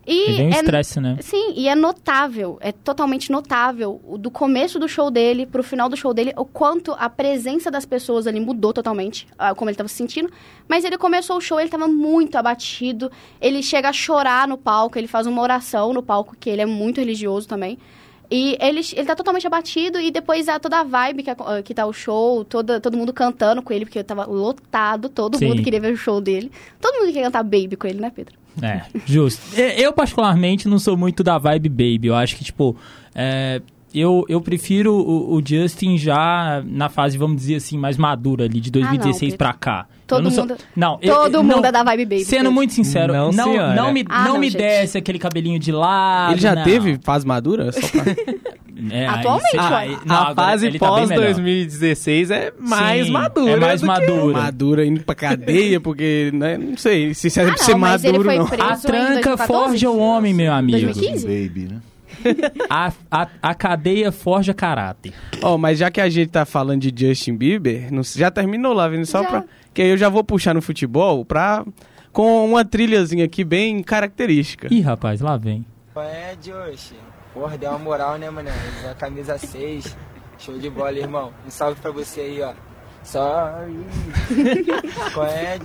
[0.07, 1.17] E vem é- estresse, né?
[1.21, 5.95] Sim, e é notável, é totalmente notável, do começo do show dele pro final do
[5.95, 9.95] show dele, o quanto a presença das pessoas ali mudou totalmente, como ele tava se
[9.95, 10.31] sentindo.
[10.67, 14.97] Mas ele começou o show, ele tava muito abatido, ele chega a chorar no palco,
[14.97, 17.77] ele faz uma oração no palco, que ele é muito religioso também.
[18.31, 21.73] E ele, ele tá totalmente abatido e depois há toda a vibe que, a- que
[21.73, 25.47] tá o show, toda, todo mundo cantando com ele, porque tava lotado, todo Sim.
[25.47, 26.51] mundo queria ver o show dele.
[26.79, 28.35] Todo mundo queria cantar Baby com ele, né, Pedro?
[28.61, 29.41] É, justo.
[29.57, 32.07] Eu, particularmente, não sou muito da vibe baby.
[32.07, 32.75] Eu acho que, tipo,
[33.15, 33.61] é,
[33.93, 38.59] eu, eu prefiro o, o Justin já na fase, vamos dizer assim, mais madura ali,
[38.59, 39.37] de 2016 Pedro.
[39.37, 39.85] pra cá.
[40.07, 42.25] Todo não sou- mundo- Não, Todo eu- mundo não, é da vibe Baby.
[42.25, 43.75] Sendo muito sincero, Não, não, senhora.
[43.75, 46.33] não, me, Ah, não, não, me desce aquele cabelinho de lado.
[46.33, 46.63] Ele já não.
[46.63, 47.71] teve fase madura?
[47.71, 48.03] Só pra...
[48.91, 51.25] É, Atualmente, aí- não, a agora fase ele tá bem pós melhor.
[51.33, 53.51] 2016 é mais Sim, madura.
[53.51, 54.37] É mais do que- madura.
[54.41, 58.45] madura indo pra cadeia, porque, né, não sei se é Ah, não, ser maduro, não.
[58.45, 59.47] A tranca 2014?
[59.47, 60.79] forja o homem, meu amigo.
[60.79, 61.25] 2015?
[61.27, 61.81] Baby, né?
[62.69, 65.13] A, a, a cadeia forja caráter.
[65.41, 68.87] Ó, mas já que a gente tá falando de Justin Bieber, não- já terminou lá,
[68.87, 69.29] vindo só Já.
[69.29, 69.43] pra...
[69.73, 71.65] Que aí eu já vou puxar no futebol pra...
[72.11, 74.67] Com uma trilhazinha aqui bem característica.
[74.73, 75.63] Ih, rapaz, lá vem.
[75.95, 76.93] É, Josh?
[77.33, 78.49] Porra, deu uma moral, né, mano?
[78.89, 79.95] A camisa 6.
[80.39, 81.31] Show de bola, irmão.
[81.45, 82.53] Um salve pra você aí, ó.
[83.03, 83.75] Sorry.
[85.13, 85.57] Qual é?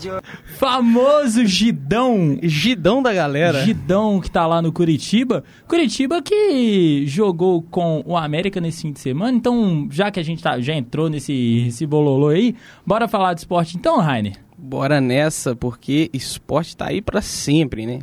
[0.57, 2.39] Famoso Gidão.
[2.43, 3.65] Gidão da galera.
[3.65, 5.45] Gidão que tá lá no Curitiba.
[5.69, 9.37] Curitiba que jogou com o América nesse fim de semana.
[9.37, 12.55] Então, já que a gente tá, já entrou nesse, esse bololô aí,
[12.87, 14.37] bora falar de esporte então, Rainer?
[14.57, 17.99] Bora nessa, porque esporte tá aí pra sempre, né?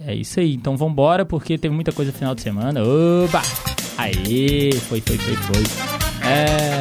[0.00, 0.54] É isso aí.
[0.54, 2.80] Então vambora, porque teve muita coisa no final de semana.
[2.82, 3.42] Oba!
[3.98, 4.72] Aê!
[4.88, 5.99] Foi, foi, foi, foi.
[6.30, 6.80] É...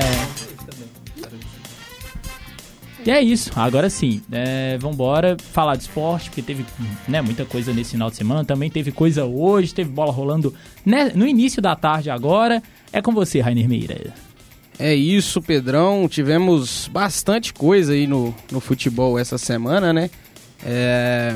[3.05, 4.21] E é isso, agora sim.
[4.31, 6.65] É, vambora falar de esporte, porque teve
[7.07, 8.45] né, muita coisa nesse final de semana.
[8.45, 10.53] Também teve coisa hoje, teve bola rolando
[10.85, 12.62] né, no início da tarde agora.
[12.91, 14.13] É com você, Rainer Meira.
[14.77, 16.07] É isso, Pedrão.
[16.07, 20.09] Tivemos bastante coisa aí no, no futebol essa semana, né?
[20.63, 21.35] É...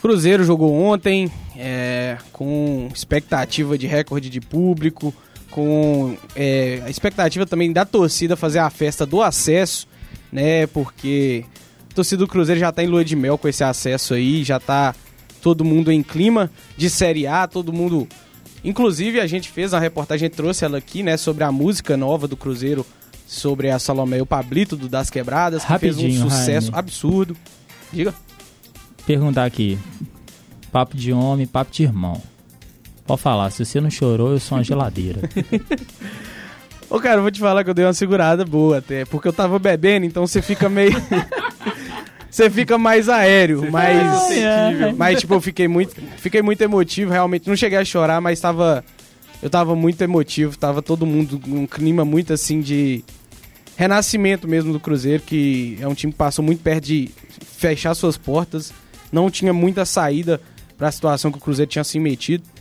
[0.00, 5.14] Cruzeiro jogou ontem, é, com expectativa de recorde de público,
[5.54, 9.86] com é, a expectativa também da torcida fazer a festa do acesso,
[10.32, 10.66] né?
[10.66, 11.44] Porque
[11.92, 14.58] a torcida do Cruzeiro já tá em lua de mel com esse acesso aí, já
[14.58, 14.96] tá
[15.40, 18.08] todo mundo em clima de Série A, todo mundo
[18.64, 22.34] Inclusive, a gente fez uma reportagem, trouxe ela aqui, né, sobre a música nova do
[22.34, 22.84] Cruzeiro,
[23.26, 26.78] sobre a Salomé e o Pablito, do Das Quebradas, que fez um Rapidinho, sucesso Raine.
[26.78, 27.36] absurdo.
[27.92, 28.14] Diga.
[29.06, 29.78] Perguntar aqui.
[30.72, 32.22] Papo de homem, papo de irmão.
[33.06, 35.20] Pode falar, se você não chorou, eu sou uma geladeira.
[36.88, 39.32] Ô, cara, eu vou te falar que eu dei uma segurada boa até, porque eu
[39.32, 40.92] tava bebendo, então você fica meio...
[42.30, 44.30] você fica mais aéreo, mas...
[44.30, 44.92] É.
[44.96, 47.48] Mas, tipo, eu fiquei muito, fiquei muito emotivo, realmente.
[47.48, 48.84] Não cheguei a chorar, mas tava...
[49.42, 53.04] Eu tava muito emotivo, tava todo mundo num clima muito, assim, de
[53.76, 57.10] renascimento mesmo do Cruzeiro, que é um time que passou muito perto de
[57.44, 58.72] fechar suas portas.
[59.12, 60.40] Não tinha muita saída
[60.78, 62.53] pra situação que o Cruzeiro tinha se metido.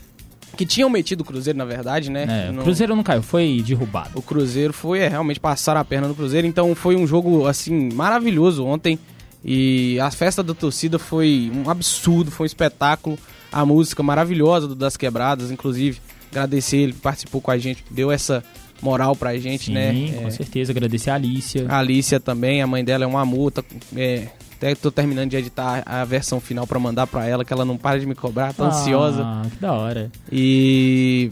[0.56, 2.46] Que tinham metido o Cruzeiro, na verdade, né?
[2.48, 4.12] É, o No- Cruzeiro não caiu, foi derrubado.
[4.16, 7.90] O Cruzeiro foi, é, realmente passar a perna no Cruzeiro, então foi um jogo, assim,
[7.94, 8.98] maravilhoso ontem.
[9.44, 13.18] E a festa da torcida foi um absurdo, foi um espetáculo.
[13.52, 16.00] A música maravilhosa do Das Quebradas, inclusive,
[16.32, 18.44] agradecer ele que participou com a gente, que deu essa
[18.82, 20.12] moral pra gente, Sim, né?
[20.20, 20.72] com É, certeza.
[20.72, 21.66] Agradecer a Alicia.
[21.70, 23.64] a Alicia também, a mãe dela é uma multa.
[23.96, 24.28] É,
[24.64, 27.78] até tô terminando de editar a versão final pra mandar pra ela, que ela não
[27.78, 29.22] para de me cobrar, tá ansiosa.
[29.22, 30.10] Ah, que da hora.
[30.32, 31.30] E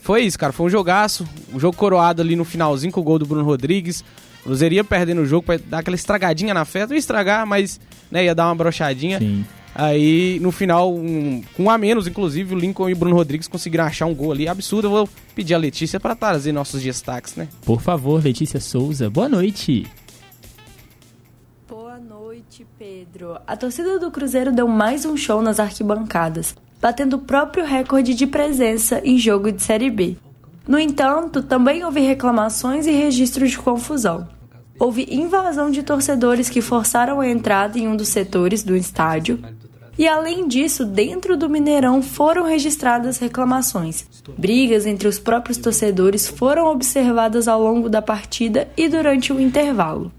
[0.00, 0.52] foi isso, cara.
[0.52, 1.26] Foi um jogaço.
[1.54, 4.04] O jogo coroado ali no finalzinho com o gol do Bruno Rodrigues.
[4.42, 6.88] Cruzeiro perdendo o jogo pra dar aquela estragadinha na festa.
[6.88, 9.20] Não ia estragar, mas né, ia dar uma brochadinha.
[9.20, 9.44] Sim.
[9.74, 13.48] Aí no final, um, com um a menos, inclusive, o Lincoln e o Bruno Rodrigues
[13.48, 14.88] conseguiram achar um gol ali absurdo.
[14.88, 17.48] Eu vou pedir a Letícia pra trazer nossos destaques, né?
[17.64, 19.86] Por favor, Letícia Souza, boa noite.
[23.12, 23.38] Pedro.
[23.46, 28.26] A torcida do Cruzeiro deu mais um show nas arquibancadas, batendo o próprio recorde de
[28.26, 30.16] presença em jogo de Série B.
[30.66, 34.26] No entanto, também houve reclamações e registros de confusão.
[34.78, 39.40] Houve invasão de torcedores que forçaram a entrada em um dos setores do estádio.
[39.98, 44.06] E além disso, dentro do Mineirão foram registradas reclamações.
[44.38, 50.10] Brigas entre os próprios torcedores foram observadas ao longo da partida e durante o intervalo.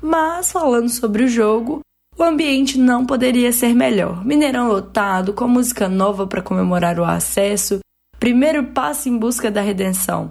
[0.00, 1.82] Mas, falando sobre o jogo,
[2.22, 4.24] o ambiente não poderia ser melhor.
[4.24, 7.80] Mineirão lotado, com música nova para comemorar o acesso,
[8.16, 10.30] primeiro passo em busca da redenção.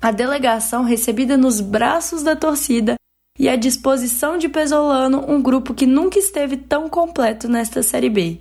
[0.00, 2.94] A delegação recebida nos braços da torcida
[3.36, 8.38] e à disposição de Pesolano, um grupo que nunca esteve tão completo nesta Série B.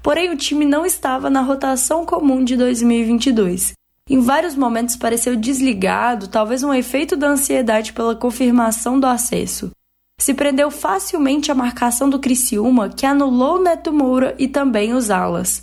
[0.00, 3.72] Porém, o time não estava na rotação comum de 2022.
[4.08, 9.72] Em vários momentos pareceu desligado, talvez um efeito da ansiedade pela confirmação do acesso
[10.22, 15.60] se prendeu facilmente à marcação do Criciúma, que anulou Neto Moura e também os alas.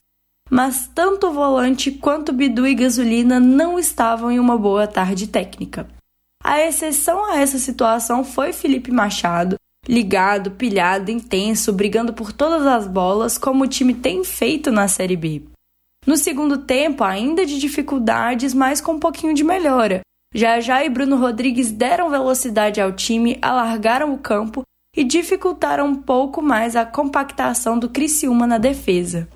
[0.50, 5.88] Mas tanto o volante quanto Bidu e Gasolina não estavam em uma boa tarde técnica.
[6.44, 12.88] A exceção a essa situação foi Felipe Machado, ligado, pilhado, intenso, brigando por todas as
[12.88, 15.44] bolas, como o time tem feito na Série B.
[16.06, 20.02] No segundo tempo, ainda de dificuldades, mas com um pouquinho de melhora.
[20.34, 24.64] Jajá e Bruno Rodrigues deram velocidade ao time, alargaram o campo
[24.96, 29.28] e dificultaram um pouco mais a compactação do Criciúma na defesa.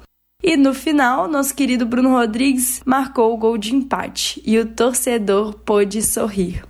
[0.43, 5.54] E no final, nosso querido Bruno Rodrigues marcou o gol de empate e o torcedor
[5.60, 6.63] pôde sorrir.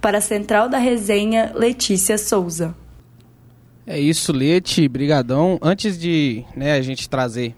[0.00, 2.76] Para a central da resenha, Letícia Souza.
[3.86, 5.58] É isso, Lete, brigadão.
[5.60, 7.54] Antes de né, a gente trazer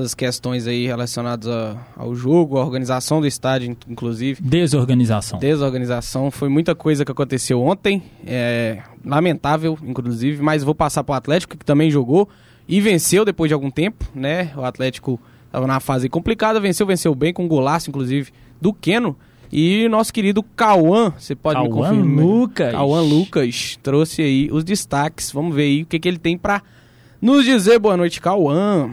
[0.00, 5.38] essas questões aí relacionadas a- ao jogo, à organização do estádio, inclusive, Desorganização.
[5.38, 11.16] desorganização, foi muita coisa que aconteceu ontem, é, lamentável, inclusive, mas vou passar para o
[11.16, 12.28] Atlético, que também jogou
[12.68, 14.50] e venceu depois de algum tempo, né?
[14.56, 19.16] O Atlético estava na fase complicada, venceu, venceu bem, com um golaço, inclusive, do Keno.
[19.52, 22.24] E nosso querido Cauã, você pode me Cauã confirmar?
[22.24, 22.72] Lucas.
[22.72, 25.30] Cauã Lucas trouxe aí os destaques.
[25.30, 26.60] Vamos ver aí o que, que ele tem para
[27.22, 27.78] nos dizer.
[27.78, 28.90] Boa noite, Cauã.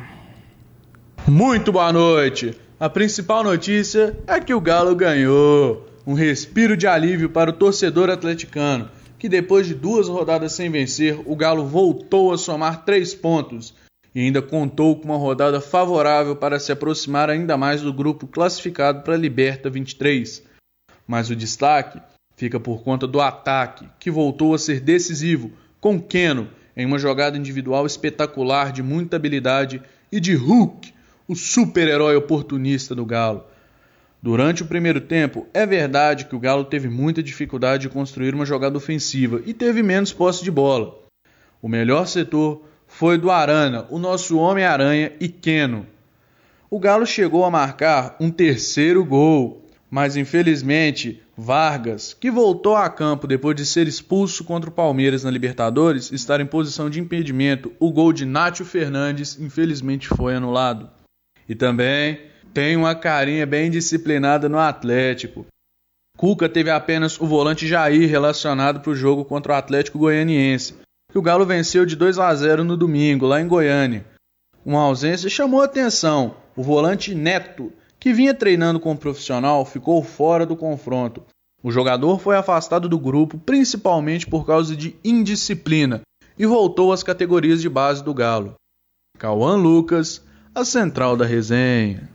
[1.27, 2.57] Muito boa noite.
[2.79, 5.87] A principal notícia é que o Galo ganhou.
[6.05, 11.19] Um respiro de alívio para o torcedor atleticano, que depois de duas rodadas sem vencer,
[11.25, 13.73] o Galo voltou a somar três pontos
[14.15, 19.03] e ainda contou com uma rodada favorável para se aproximar ainda mais do grupo classificado
[19.03, 20.43] para a Liberta 23.
[21.07, 22.01] Mas o destaque
[22.35, 27.37] fica por conta do ataque, que voltou a ser decisivo, com Keno em uma jogada
[27.37, 29.81] individual espetacular de muita habilidade
[30.11, 30.91] e de Hulk,
[31.31, 33.45] o super-herói oportunista do Galo.
[34.21, 38.45] Durante o primeiro tempo, é verdade que o Galo teve muita dificuldade de construir uma
[38.45, 40.93] jogada ofensiva e teve menos posse de bola.
[41.61, 45.87] O melhor setor foi do Arana, o nosso Homem-Aranha e Keno.
[46.69, 53.25] O Galo chegou a marcar um terceiro gol, mas infelizmente Vargas, que voltou a campo
[53.25, 57.89] depois de ser expulso contra o Palmeiras na Libertadores, estar em posição de impedimento, o
[57.89, 60.89] gol de Nátio Fernandes infelizmente foi anulado.
[61.51, 62.17] E também
[62.53, 65.45] tem uma carinha bem disciplinada no Atlético.
[66.15, 70.75] Cuca teve apenas o volante Jair relacionado para o jogo contra o Atlético Goianiense,
[71.11, 74.05] que o Galo venceu de 2 a 0 no domingo, lá em Goiânia.
[74.65, 76.37] Uma ausência chamou atenção.
[76.55, 81.21] O volante Neto, que vinha treinando com o profissional, ficou fora do confronto.
[81.61, 85.99] O jogador foi afastado do grupo principalmente por causa de indisciplina
[86.39, 88.55] e voltou às categorias de base do Galo.
[89.19, 92.09] Cauã Lucas, a central da resenha.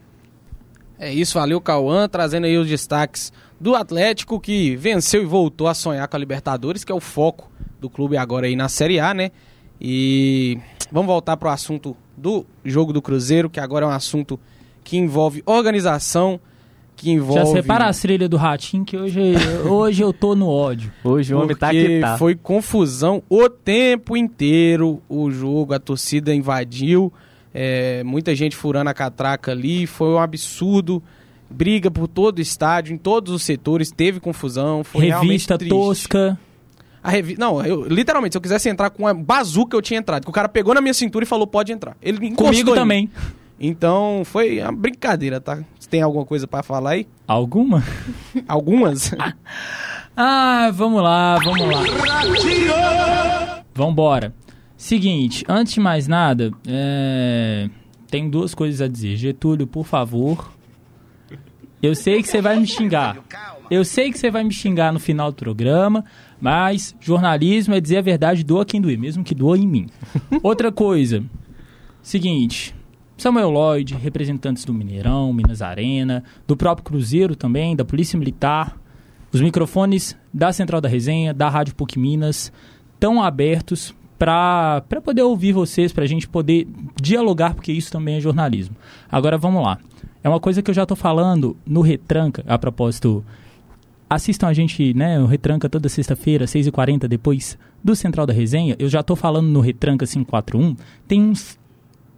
[0.98, 5.74] É isso, valeu Cauã, trazendo aí os destaques do Atlético que venceu e voltou a
[5.74, 9.12] sonhar com a Libertadores, que é o foco do clube agora aí na Série A,
[9.12, 9.30] né?
[9.80, 10.58] E
[10.90, 14.40] vamos voltar pro assunto do jogo do Cruzeiro, que agora é um assunto
[14.82, 16.40] que envolve organização,
[16.94, 17.40] que envolve...
[17.40, 19.20] Já separa as trilhas do Ratinho, que hoje,
[19.68, 20.90] hoje eu tô no ódio.
[21.04, 22.16] Hoje o homem tá que tá.
[22.16, 27.12] foi confusão o tempo inteiro o jogo, a torcida invadiu,
[27.58, 31.02] é, muita gente furando a catraca ali, foi um absurdo.
[31.48, 36.38] Briga por todo o estádio, em todos os setores, teve confusão, foi Revista tosca.
[37.02, 37.36] A revi...
[37.38, 40.24] Não, eu, literalmente, se eu quisesse entrar com uma bazuca, eu tinha entrado.
[40.24, 41.96] Que o cara pegou na minha cintura e falou, pode entrar.
[42.02, 43.08] Ele encostou Comigo também.
[43.58, 45.60] Então, foi uma brincadeira, tá?
[45.78, 47.06] Você tem alguma coisa pra falar aí?
[47.26, 47.82] Alguma?
[48.46, 49.14] Algumas?
[50.18, 51.82] Ah, vamos lá, vamos lá.
[53.74, 54.32] Vambora.
[54.76, 57.70] Seguinte, antes de mais nada, é...
[58.10, 59.16] tem duas coisas a dizer.
[59.16, 60.52] Getúlio, por favor.
[61.82, 63.18] Eu sei que você vai me xingar.
[63.70, 66.04] Eu sei que você vai me xingar no final do programa,
[66.40, 69.86] mas jornalismo é dizer a verdade, doa quem doer, mesmo que doa em mim.
[70.42, 71.24] Outra coisa.
[72.02, 72.74] Seguinte,
[73.16, 78.78] Samuel Lloyd, representantes do Mineirão, Minas Arena, do próprio Cruzeiro também, da Polícia Militar,
[79.32, 82.52] os microfones da Central da Resenha, da Rádio PUC Minas,
[82.94, 86.66] estão abertos para poder ouvir vocês, para a gente poder
[87.00, 88.76] dialogar, porque isso também é jornalismo.
[89.10, 89.78] Agora vamos lá.
[90.22, 93.24] É uma coisa que eu já estou falando no Retranca, a propósito.
[94.08, 95.20] Assistam a gente, né?
[95.20, 98.74] O Retranca toda sexta-feira, 6h40, depois do Central da Resenha.
[98.78, 100.76] Eu já estou falando no Retranca 541.
[101.06, 101.58] Tem uns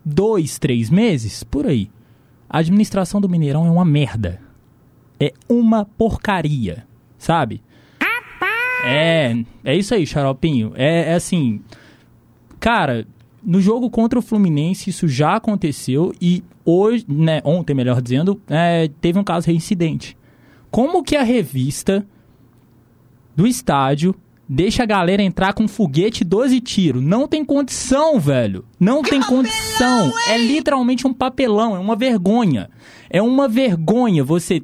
[0.04, 1.90] dois, três meses, por aí.
[2.48, 4.40] A administração do Mineirão é uma merda.
[5.20, 6.86] É uma porcaria,
[7.18, 7.60] sabe?
[8.84, 10.72] É, é isso aí, xaropinho.
[10.76, 11.60] É, é assim,
[12.58, 13.06] cara,
[13.42, 18.90] no jogo contra o Fluminense isso já aconteceu e hoje, né, ontem melhor dizendo, é,
[19.00, 20.16] teve um caso reincidente.
[20.70, 22.06] Como que a revista
[23.34, 24.14] do estádio
[24.46, 27.02] deixa a galera entrar com foguete 12 tiros?
[27.02, 28.64] Não tem condição, velho.
[28.78, 30.12] Não tem condição.
[30.28, 32.68] É literalmente um papelão, é uma vergonha.
[33.08, 34.62] É uma vergonha você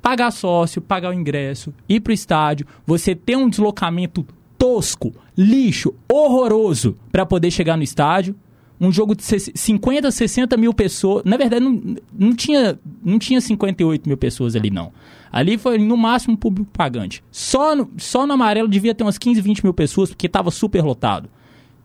[0.00, 4.26] pagar sócio, pagar o ingresso, ir pro estádio, você ter um deslocamento
[4.58, 8.34] tosco, lixo, horroroso para poder chegar no estádio.
[8.80, 11.22] Um jogo de 50, 60 mil pessoas.
[11.24, 14.92] Na verdade, não, não, tinha, não tinha 58 mil pessoas ali, não.
[15.30, 17.22] Ali foi no máximo público pagante.
[17.30, 20.82] Só no, só no amarelo devia ter umas 15, 20 mil pessoas, porque estava super
[20.82, 21.28] lotado.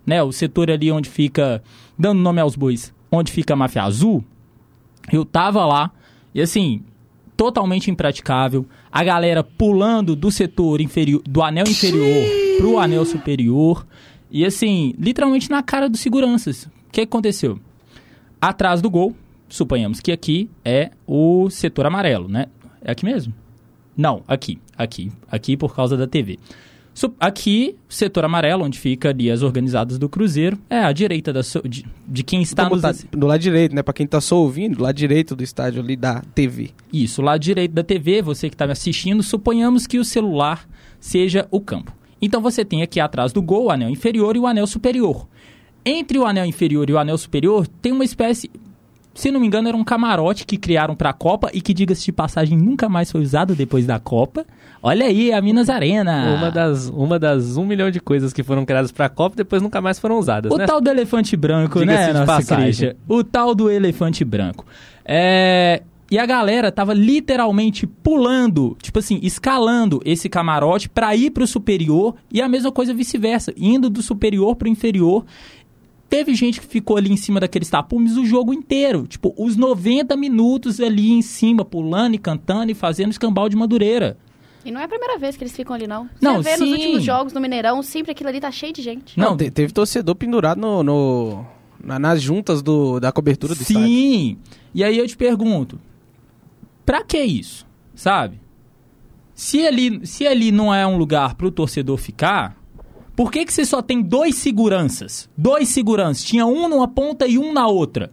[0.06, 1.62] Né, o setor ali onde fica,
[2.00, 4.24] dando nome aos bois, onde fica a máfia azul,
[5.12, 5.92] eu tava lá,
[6.34, 6.82] e assim,
[7.36, 8.66] totalmente impraticável.
[8.90, 13.86] A galera pulando do setor inferior, do anel inferior pro anel superior.
[14.30, 16.66] E assim, literalmente na cara dos seguranças.
[16.66, 17.60] O que aconteceu?
[18.42, 19.16] Atrás do gol,
[19.48, 22.48] suponhamos que aqui é o setor amarelo, né?
[22.82, 23.34] É aqui mesmo?
[23.96, 24.60] Não, aqui.
[24.78, 25.12] Aqui.
[25.30, 26.38] Aqui por causa da TV.
[27.20, 31.62] Aqui, setor amarelo, onde fica ali as organizadas do Cruzeiro, é à direita da so,
[31.62, 32.82] de, de, quem está nos...
[33.12, 33.84] Do lado direito, né?
[33.84, 36.72] Pra quem tá só ouvindo, do lado direito do estádio ali da TV.
[36.92, 40.68] Isso, lado direito da TV, você que está me assistindo, suponhamos que o celular
[41.00, 41.97] seja o campo.
[42.22, 45.28] Então você tem aqui atrás do gol o anel inferior e o anel superior.
[45.86, 48.52] Entre o anel inferior e o anel superior tem uma espécie,
[49.14, 52.04] se não me engano, era um camarote que criaram para a Copa e que, diga-se
[52.04, 54.46] de passagem, nunca mais foi usado depois da Copa.
[54.84, 56.36] Olha aí, a Minas Arena.
[56.38, 59.62] Uma das, uma das um milhão de coisas que foram criadas para a Copa depois
[59.62, 60.66] nunca mais foram usadas, o né?
[60.66, 62.66] tal do elefante branco, né, de nossa passagem.
[62.66, 62.96] Christian?
[63.08, 64.66] O tal do elefante branco.
[65.06, 65.82] É...
[66.10, 72.16] E a galera tava literalmente pulando, tipo assim, escalando esse camarote para ir pro superior
[72.32, 75.26] e a mesma coisa vice-versa, indo do superior pro inferior.
[76.10, 80.16] Teve gente que ficou ali em cima daqueles tapumes o jogo inteiro, tipo, os 90
[80.16, 84.18] minutos ali em cima, pulando e cantando e fazendo escambau de madureira.
[84.64, 86.06] E não é a primeira vez que eles ficam ali, não.
[86.06, 86.74] Você Não, vê nos sim.
[86.74, 89.20] últimos jogos no Mineirão, sempre aquilo ali tá cheio de gente.
[89.20, 91.46] Não, Não, te- teve torcedor pendurado no, no-
[91.84, 93.86] na- nas juntas do, da cobertura do estádio.
[93.88, 94.38] Sim.
[94.74, 95.78] E aí eu te pergunto,
[96.88, 97.68] pra que isso?
[97.94, 98.40] Sabe?
[99.36, 102.58] Se ali, se ali não é um lugar pro torcedor ficar,
[103.14, 105.30] por que que você só tem dois seguranças?
[105.38, 106.24] Dois seguranças.
[106.24, 108.10] Tinha um numa ponta e um na outra.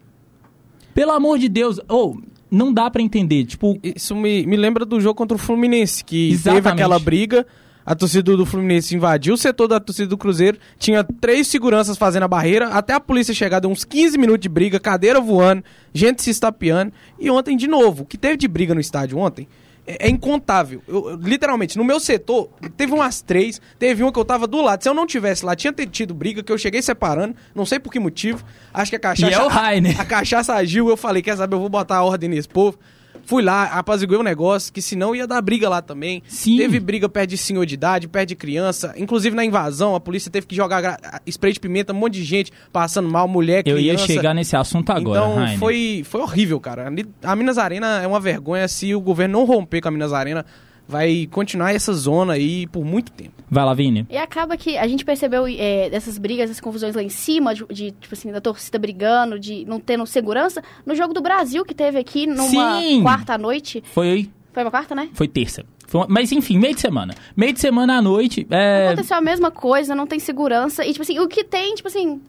[0.93, 5.01] Pelo amor de Deus, ou não dá pra entender, tipo, Isso me, me lembra do
[5.01, 6.69] jogo contra o Fluminense, que teve Exatamente.
[6.69, 7.47] aquela briga,
[7.85, 12.23] a torcida do Fluminense invadiu o setor da torcida do Cruzeiro, tinha três seguranças fazendo
[12.25, 15.63] a barreira, até a polícia chegar, deu uns 15 minutos de briga, cadeira voando,
[15.93, 19.47] gente se estapeando, e ontem de novo, o que teve de briga no estádio ontem
[19.87, 20.83] é, é incontável.
[20.89, 24.63] Eu- eu, literalmente, no meu setor, teve umas três, teve uma que eu tava do
[24.63, 27.79] lado, se eu não tivesse lá, tinha tido briga, que eu cheguei separando, não sei
[27.79, 29.31] por que motivo, acho que a cachaça...
[29.31, 30.01] E é o Rainer.
[30.01, 32.79] A cachaça agiu, eu falei, quer saber, eu vou botar a ordem nesse povo.
[33.27, 36.23] Fui lá, apaziguei o negócio, que senão ia dar briga lá também.
[36.29, 36.57] Sim.
[36.57, 38.95] Teve briga perto de senhor de idade, perto de criança.
[38.97, 42.53] Inclusive na invasão, a polícia teve que jogar spray de pimenta, um monte de gente
[42.73, 44.03] passando mal, mulher, Eu criança.
[44.03, 45.59] ia chegar nesse assunto agora, Então Rainer.
[45.59, 46.93] foi, foi horrível, cara.
[47.23, 48.69] A Minas Arena é uma vergonha.
[48.69, 50.45] Se o governo não romper com a Minas Arena,
[50.87, 53.33] vai continuar essa zona aí por muito tempo.
[53.51, 54.07] Vai lá, Vini.
[54.11, 57.65] E acaba que a gente percebeu é, dessas brigas, essas confusões lá em cima, de,
[57.71, 61.75] de, tipo assim, da torcida brigando, de não tendo segurança, no jogo do Brasil que
[61.75, 63.03] teve aqui numa Sim.
[63.03, 63.83] quarta noite.
[63.93, 65.09] Foi, Foi uma quarta, né?
[65.15, 65.65] foi terça.
[65.87, 67.15] Foi uma- mas enfim, meio de semana.
[67.37, 68.47] Meio de semana à noite.
[68.51, 68.89] É...
[68.89, 70.85] Aconteceu a mesma coisa, não tem segurança.
[70.85, 72.21] E, tipo assim, o que tem, tipo assim,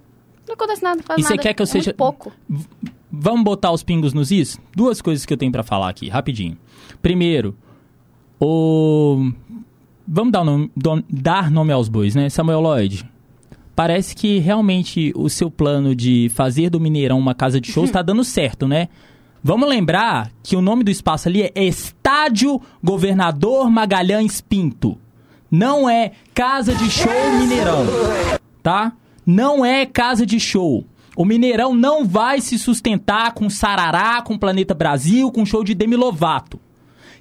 [0.47, 2.32] não acontece nada, faz E você quer que eu é seja- pouco.
[3.12, 4.60] Vamos botar os pingos nos is?
[4.76, 6.58] Duas coisas que eu tenho pra falar aqui, rapidinho.
[7.01, 7.56] Primeiro,
[8.40, 9.32] o.
[10.08, 10.72] Vamos dar, nome,
[11.10, 12.30] dar nome aos bois, né?
[12.30, 13.10] Samuel Lloyd.
[13.76, 18.02] Parece que realmente o seu plano de fazer do Mineirão uma casa de shows está
[18.04, 18.88] dando certo, né?
[19.44, 24.98] Vamos lembrar que o nome do espaço ali é Estádio Governador Magalhães Pinto.
[25.52, 27.86] Não é Casa de Show Mineirão,
[28.64, 28.94] tá?
[29.26, 30.86] Não é casa de show.
[31.16, 35.96] O Mineirão não vai se sustentar com Sarará, com Planeta Brasil, com show de Demi
[35.96, 36.60] Lovato.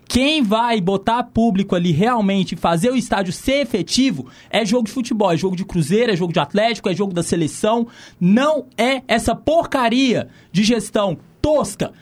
[0.07, 5.33] Quem vai botar público ali realmente fazer o estádio ser efetivo é jogo de futebol,
[5.33, 7.87] é jogo de Cruzeiro, é jogo de Atlético, é jogo da seleção.
[8.21, 11.93] Não é essa porcaria de gestão tosca.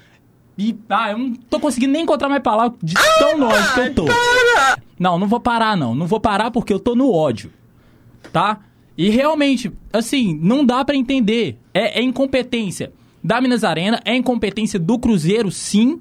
[0.59, 3.95] E, ah, eu não tô conseguindo nem encontrar mais palavras de tão longe que eu
[3.95, 4.05] tô.
[4.99, 5.95] Não, não vou parar não.
[5.95, 7.51] Não vou parar porque eu tô no ódio.
[8.33, 8.61] Tá?
[8.97, 11.59] E realmente, assim, não dá pra entender.
[11.73, 12.93] É, é incompetência
[13.25, 16.01] da Minas Arena, é incompetência do Cruzeiro, sim.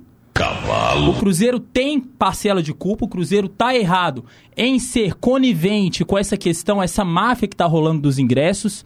[1.09, 4.23] O Cruzeiro tem parcela de culpa, o Cruzeiro tá errado
[4.55, 8.85] em ser conivente com essa questão, essa máfia que tá rolando dos ingressos.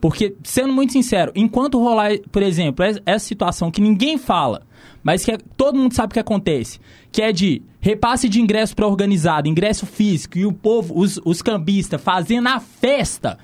[0.00, 4.60] Porque, sendo muito sincero, enquanto rolar, por exemplo, es- essa situação que ninguém fala,
[5.02, 6.78] mas que é- todo mundo sabe o que acontece,
[7.10, 11.40] que é de repasse de ingresso para organizado, ingresso físico, e o povo, os, os
[11.40, 13.38] cambistas, fazendo a festa,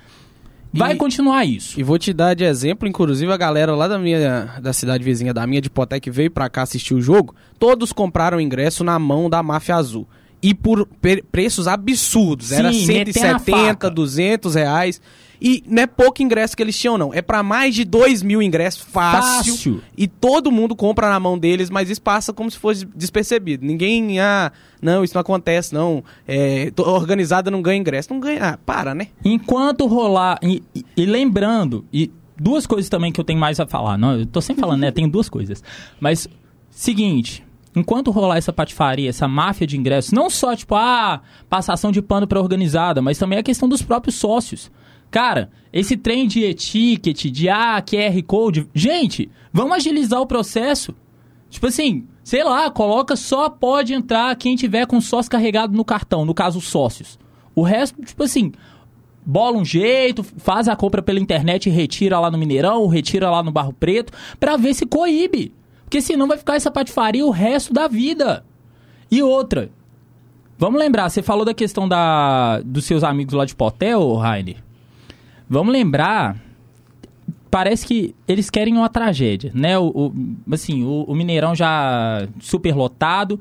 [0.73, 1.79] vai E- continuar isso.
[1.79, 5.35] E vou te dar de exemplo, inclusive a galera lá da minha da cidade vizinha
[5.35, 9.29] da minha de Potec veio pra cá assistir o jogo, todos compraram ingresso na mão
[9.29, 10.07] da máfia azul.
[10.43, 10.89] E por
[11.31, 13.89] preços absurdos, Sim, era metendo a faca.
[13.89, 15.01] 170, 200 reais.
[15.43, 17.15] E não é pouco ingresso que eles tinham, não.
[17.15, 19.83] É pra mais de 2 mil ingressos fácil, Fácil.
[19.97, 23.65] E todo mundo compra na mão deles, mas isso passa como se fosse despercebido.
[23.65, 26.05] Ninguém, ah, não, isso não acontece, não.
[26.29, 28.13] É, organizada não ganha ingresso.
[28.13, 29.09] Não ganha, ah, para, né?
[29.25, 30.39] Enquanto rolar.
[30.43, 33.97] E, e- e lembrando, e duas coisas também que eu tenho mais a falar.
[33.97, 34.91] Não, eu tô sempre falando, né?
[34.91, 35.63] Tenho duas coisas.
[35.99, 36.29] Mas,
[36.71, 37.43] seguinte.
[37.75, 42.27] Enquanto rolar essa patifaria, essa máfia de ingressos, não só, tipo, ah, passação de pano
[42.27, 44.71] pra organizada, mas também a questão dos próprios sócios.
[45.11, 48.69] Cara, esse trem de etiquete, de ah, QR Code.
[48.75, 50.95] Gente, vamos agilizar o processo.
[51.49, 56.25] Tipo assim, sei lá, coloca só pode entrar quem tiver com sócio carregado no cartão,
[56.25, 57.19] no caso, os sócios.
[57.55, 58.53] O resto, tipo assim,
[59.25, 63.43] bola um jeito, faz a compra pela internet e retira lá no Mineirão, retira lá
[63.43, 65.53] no Barro Preto, pra ver se coíbe.
[65.91, 68.45] Porque senão vai ficar essa patifaria o resto da vida.
[69.11, 69.69] E outra,
[70.57, 74.59] vamos lembrar, você falou da questão da, dos seus amigos lá de Potel, Rainer.
[75.49, 76.37] Vamos lembrar,
[77.51, 79.77] parece que eles querem uma tragédia, né?
[79.81, 80.15] O, o-
[80.53, 83.41] assim, o, o Mineirão já super lotado.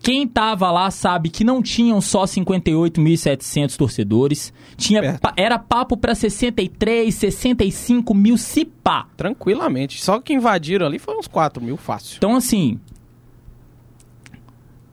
[0.00, 4.52] Quem tava lá sabe que não tinham só 58.700 torcedores.
[4.76, 9.06] Tinha, pa- era papo pra 63, 65 mil se pá.
[9.16, 10.02] Tranquilamente.
[10.02, 12.16] Só que invadiram ali foi uns 4 mil fácil.
[12.18, 12.78] Então, assim.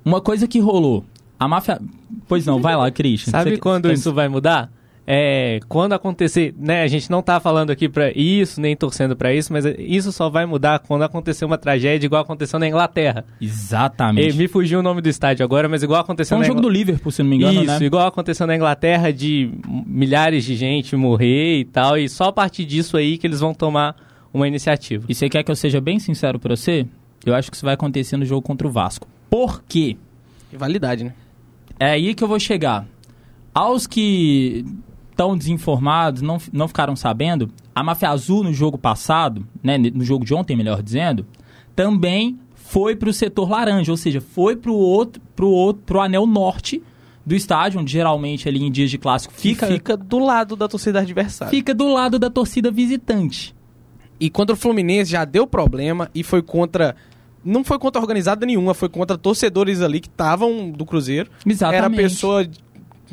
[0.03, 1.05] Uma coisa que rolou.
[1.39, 1.79] A máfia.
[2.27, 3.31] Pois não, vai lá, Christian.
[3.31, 4.71] Sabe quando você- isso vai mudar?
[5.05, 9.33] É, quando acontecer, né, a gente não tá falando aqui pra isso, nem torcendo pra
[9.33, 13.25] isso, mas isso só vai mudar quando acontecer uma tragédia igual aconteceu na Inglaterra.
[13.41, 14.37] E Exatamente.
[14.37, 16.69] me fugiu o nome do estádio agora, mas igual aconteceu Foi um na jogo do
[16.69, 17.85] Liverpool, se não me engano, Isso, né?
[17.85, 19.51] igual aconteceu na Inglaterra de
[19.85, 23.53] milhares de gente morrer e tal, e só a partir disso aí que eles vão
[23.53, 23.95] tomar
[24.33, 25.05] uma iniciativa.
[25.09, 26.87] E você quer que eu seja bem sincero pra você?
[27.25, 29.07] Eu acho que isso vai acontecer no jogo contra o Vasco.
[29.29, 29.97] Por quê?
[30.51, 31.13] Rivalidade, né?
[31.79, 32.85] É aí que eu vou chegar.
[33.53, 34.65] Aos que
[35.13, 40.25] estão desinformados, não, não ficaram sabendo, a Máfia Azul no jogo passado, né, no jogo
[40.25, 41.25] de ontem, melhor dizendo,
[41.75, 46.81] também foi pro setor laranja, ou seja, foi pro outro, pro outro, pro anel norte
[47.25, 50.67] do estádio, onde geralmente ali em dias de clássico Fica, fica, fica do lado da
[50.67, 51.51] torcida adversária.
[51.51, 53.55] fica do lado da torcida visitante.
[54.19, 56.95] E contra o Fluminense já deu problema e foi contra.
[57.43, 61.29] Não foi contra organizada nenhuma, foi contra torcedores ali que estavam do Cruzeiro.
[61.45, 61.77] Exatamente.
[61.77, 62.47] Era pessoa.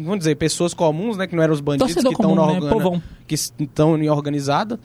[0.02, 1.26] Vamos dizer, pessoas comuns, né?
[1.26, 2.68] Que não eram os bandidos Torcedor que estão na né?
[2.70, 3.02] Povão.
[3.26, 4.78] que estão em organizada.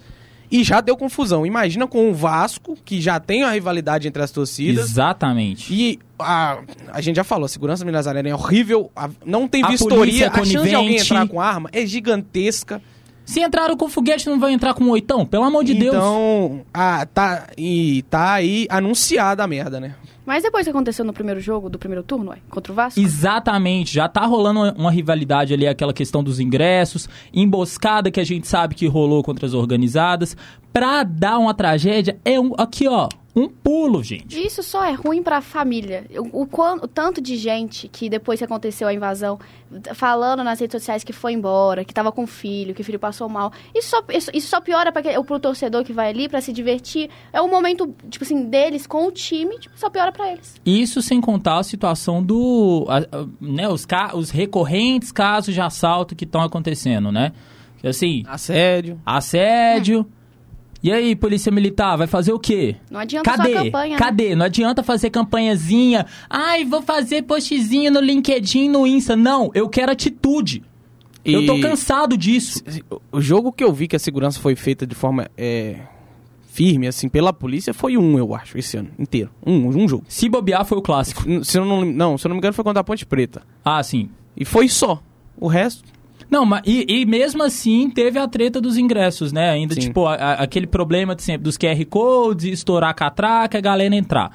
[0.52, 1.46] e já deu confusão.
[1.46, 4.86] Imagina com o Vasco, que já tem a rivalidade entre as torcidas.
[4.92, 5.74] Exatamente.
[5.74, 6.60] E a,
[6.94, 9.70] a gente já falou, a segurança do Minas Arena é horrível, a- não tem A
[9.70, 12.82] vistoria, a chance de alguém entrar com arma é gigantesca.
[13.26, 15.26] Se entraram com foguete, não vão entrar com um oitão?
[15.26, 15.96] Pelo amor de Deus.
[15.96, 16.62] então,
[17.12, 19.96] tá, e tá aí anunciada a merda, né?
[20.26, 23.00] Mas depois que aconteceu no primeiro jogo, do primeiro turno, ué, contra o Vasco.
[23.00, 28.24] Exatamente, já tá rolando uma, uma rivalidade ali, aquela questão dos ingressos, emboscada que a
[28.24, 30.36] gente sabe que rolou contra as organizadas.
[30.74, 32.54] Pra dar uma tragédia, é um.
[32.58, 34.40] Aqui, ó, um pulo, gente.
[34.42, 36.06] Isso só é ruim pra família.
[36.32, 36.48] O, o,
[36.82, 39.38] o tanto de gente que depois que aconteceu a invasão,
[39.94, 43.28] falando nas redes sociais que foi embora, que tava com filho, que o filho passou
[43.28, 43.52] mal.
[43.76, 47.10] Isso só, isso, isso só piora para pro torcedor que vai ali pra se divertir.
[47.34, 50.56] É um momento, tipo assim, deles com o time, tipo, só piora pra eles.
[50.66, 52.86] Isso sem contar a situação do.
[52.88, 57.34] a- a- né, os, os recorrentes casos de assalto que estão acontecendo, né?
[57.84, 59.00] Assim, Assédio.
[59.06, 60.06] assédio.
[60.86, 62.76] E aí, polícia militar, vai fazer o quê?
[62.92, 63.54] Não adianta Cadê?
[63.54, 63.98] só a campanha, né?
[63.98, 64.36] Cadê?
[64.36, 66.06] Não adianta fazer campanhazinha.
[66.30, 69.16] Ai, vou fazer postzinho no LinkedIn, no Insta.
[69.16, 70.62] Não, eu quero atitude.
[71.26, 72.62] Eu tô E- cansado disso.
[73.12, 75.80] O jogo que eu vi que a segurança foi feita de forma é,
[76.46, 79.32] firme, assim, pela polícia, foi um, eu acho, esse ano inteiro.
[79.44, 80.06] Um, um jogo.
[80.08, 81.24] Se bobear, foi o clássico.
[81.44, 83.42] Se eu não, não, se eu não me engano, foi contra a Ponte Preta.
[83.64, 84.08] Ah, sim.
[84.38, 85.02] E foi só.
[85.36, 85.95] O resto.
[86.30, 89.50] Não, mas e, e mesmo assim teve a treta dos ingressos, né?
[89.52, 89.82] Ainda, Sim.
[89.82, 93.96] tipo, a- a- aquele problema de sempre dos QR Codes, estourar a catraca, a galera
[93.96, 94.32] entrar.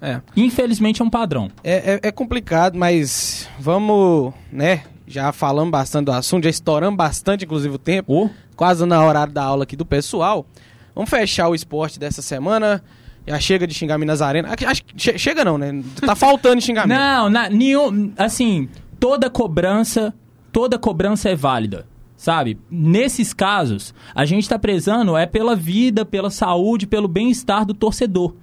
[0.00, 0.20] É.
[0.36, 1.50] Infelizmente é um padrão.
[1.62, 4.82] É, é, é complicado, mas vamos, né?
[5.06, 8.12] Já falamos bastante do assunto, já estouramos bastante, inclusive, o tempo.
[8.24, 10.46] Ô, Quase na horário da aula aqui do pessoal.
[10.94, 12.82] Vamos fechar o esporte dessa semana.
[13.26, 14.48] Já chega de xingar Minas Arena.
[14.66, 15.82] Acho- que chega não, né?
[16.04, 16.98] Tá faltando xingamento.
[16.98, 18.68] Não, na, nenhum, assim,
[19.00, 20.12] toda cobrança,
[20.52, 21.86] toda cobrança é válida,
[22.16, 22.58] sabe?
[22.70, 28.34] Nesses casos, a gente tá prezando é pela vida, pela saúde, pelo bem-estar do torcedor.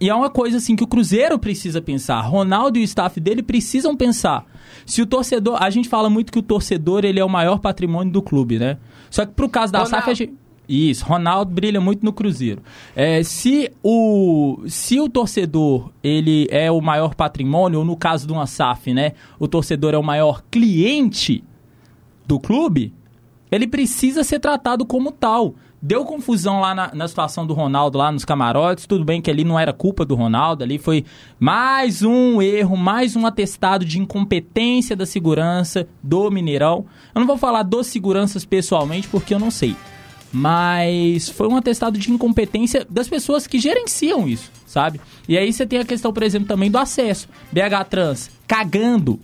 [0.00, 3.42] E é uma coisa assim que o Cruzeiro precisa pensar, Ronaldo e o staff dele
[3.42, 4.44] precisam pensar.
[4.84, 8.12] Se o torcedor, a gente fala muito que o torcedor ele é o maior patrimônio
[8.12, 8.76] do clube, né?
[9.08, 9.96] Só que pro caso da Ronaldo.
[9.96, 12.62] SAF a gente isso, Ronaldo brilha muito no Cruzeiro.
[12.96, 18.32] É, se, o, se o torcedor ele é o maior patrimônio, ou no caso de
[18.32, 21.44] uma SAF, né, o torcedor é o maior cliente
[22.26, 22.92] do clube,
[23.50, 25.54] ele precisa ser tratado como tal.
[25.80, 28.86] Deu confusão lá na, na situação do Ronaldo, lá nos camarotes.
[28.86, 31.04] Tudo bem que ali não era culpa do Ronaldo, ali foi
[31.38, 36.86] mais um erro, mais um atestado de incompetência da segurança do Mineirão.
[37.14, 39.76] Eu não vou falar dos seguranças pessoalmente, porque eu não sei.
[40.34, 45.00] Mas foi um atestado de incompetência das pessoas que gerenciam isso, sabe?
[45.28, 47.28] E aí você tem a questão, por exemplo, também do acesso.
[47.52, 49.20] BH Trans cagando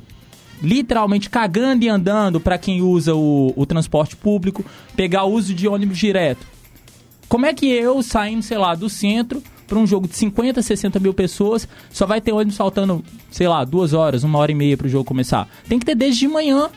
[0.63, 5.67] literalmente cagando e andando para quem usa o, o transporte público, pegar o uso de
[5.67, 6.47] ônibus direto.
[7.29, 10.99] Como é que eu, saindo, sei lá, do centro para um jogo de 50, 60
[10.99, 14.77] mil pessoas, só vai ter ônibus faltando, sei lá, duas horas, uma hora e meia
[14.77, 15.49] para o jogo começar?
[15.69, 16.69] Tem que ter desde de manhã.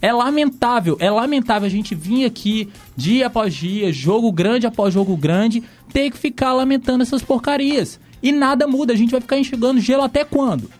[0.00, 5.16] É lamentável, é lamentável a gente vir aqui dia após dia, jogo grande após jogo
[5.16, 7.98] grande, ter que ficar lamentando essas porcarias.
[8.22, 10.70] E nada muda, a gente vai ficar enxugando gelo até quando?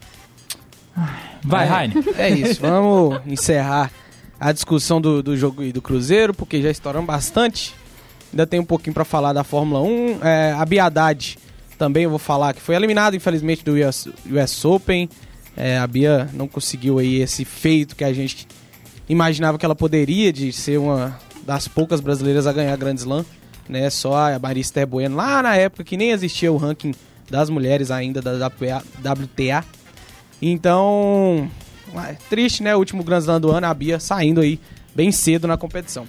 [0.97, 1.69] Ai, Vai, É.
[1.69, 2.05] Rainer.
[2.17, 3.91] É isso, vamos encerrar
[4.39, 7.75] a discussão do, do jogo e do Cruzeiro, porque já estouramos bastante.
[8.33, 10.19] Ainda tem um pouquinho pra falar da Fórmula 1.
[10.23, 11.39] É, a Biadade
[11.79, 15.09] também eu vou falar que foi eliminado, infelizmente, do US, US Open.
[15.57, 18.47] É, a Bia não conseguiu aí esse feito que a gente
[19.09, 23.25] imaginava que ela poderia, de ser uma das poucas brasileiras a ganhar Grand Slam.
[23.69, 23.89] Né?
[23.91, 26.95] Só a Maria Esther Bueno, lá na época que nem existia o ranking
[27.31, 29.65] das mulheres ainda da WTA.
[30.41, 31.51] Então,
[31.95, 32.75] é triste, né?
[32.75, 34.59] O último Grand Slam do ano, a Bia saindo aí
[34.95, 36.07] bem cedo na competição.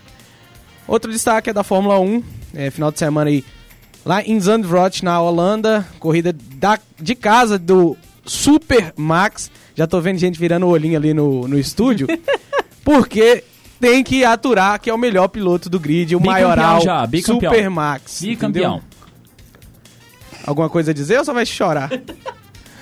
[0.87, 2.23] Outro destaque é da Fórmula 1,
[2.55, 3.43] é, final de semana aí
[4.05, 7.95] lá em Zandvoort, na Holanda, corrida da, de casa do
[8.25, 9.51] Super Max.
[9.75, 12.07] Já tô vendo gente virando o olhinho ali no, no estúdio,
[12.89, 13.43] porque
[13.79, 17.51] tem que aturar que é o melhor piloto do grid, o Bicampeão maioral já, bicampeão.
[17.51, 18.21] Super Max.
[18.21, 18.77] Bicampeão.
[18.77, 18.89] entendeu?
[20.43, 21.91] Alguma coisa a dizer ou só vai chorar?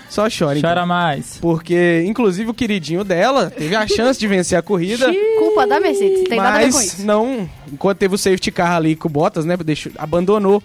[0.10, 0.70] Só chora, então.
[0.70, 1.38] Chora mais.
[1.42, 5.14] Porque, inclusive, o queridinho dela teve a chance de vencer a corrida.
[5.38, 8.78] Culpa da Mercedes, tem nada a ver com mas não, enquanto teve o safety car
[8.78, 10.64] ali com o Bottas, né, deixou, abandonou.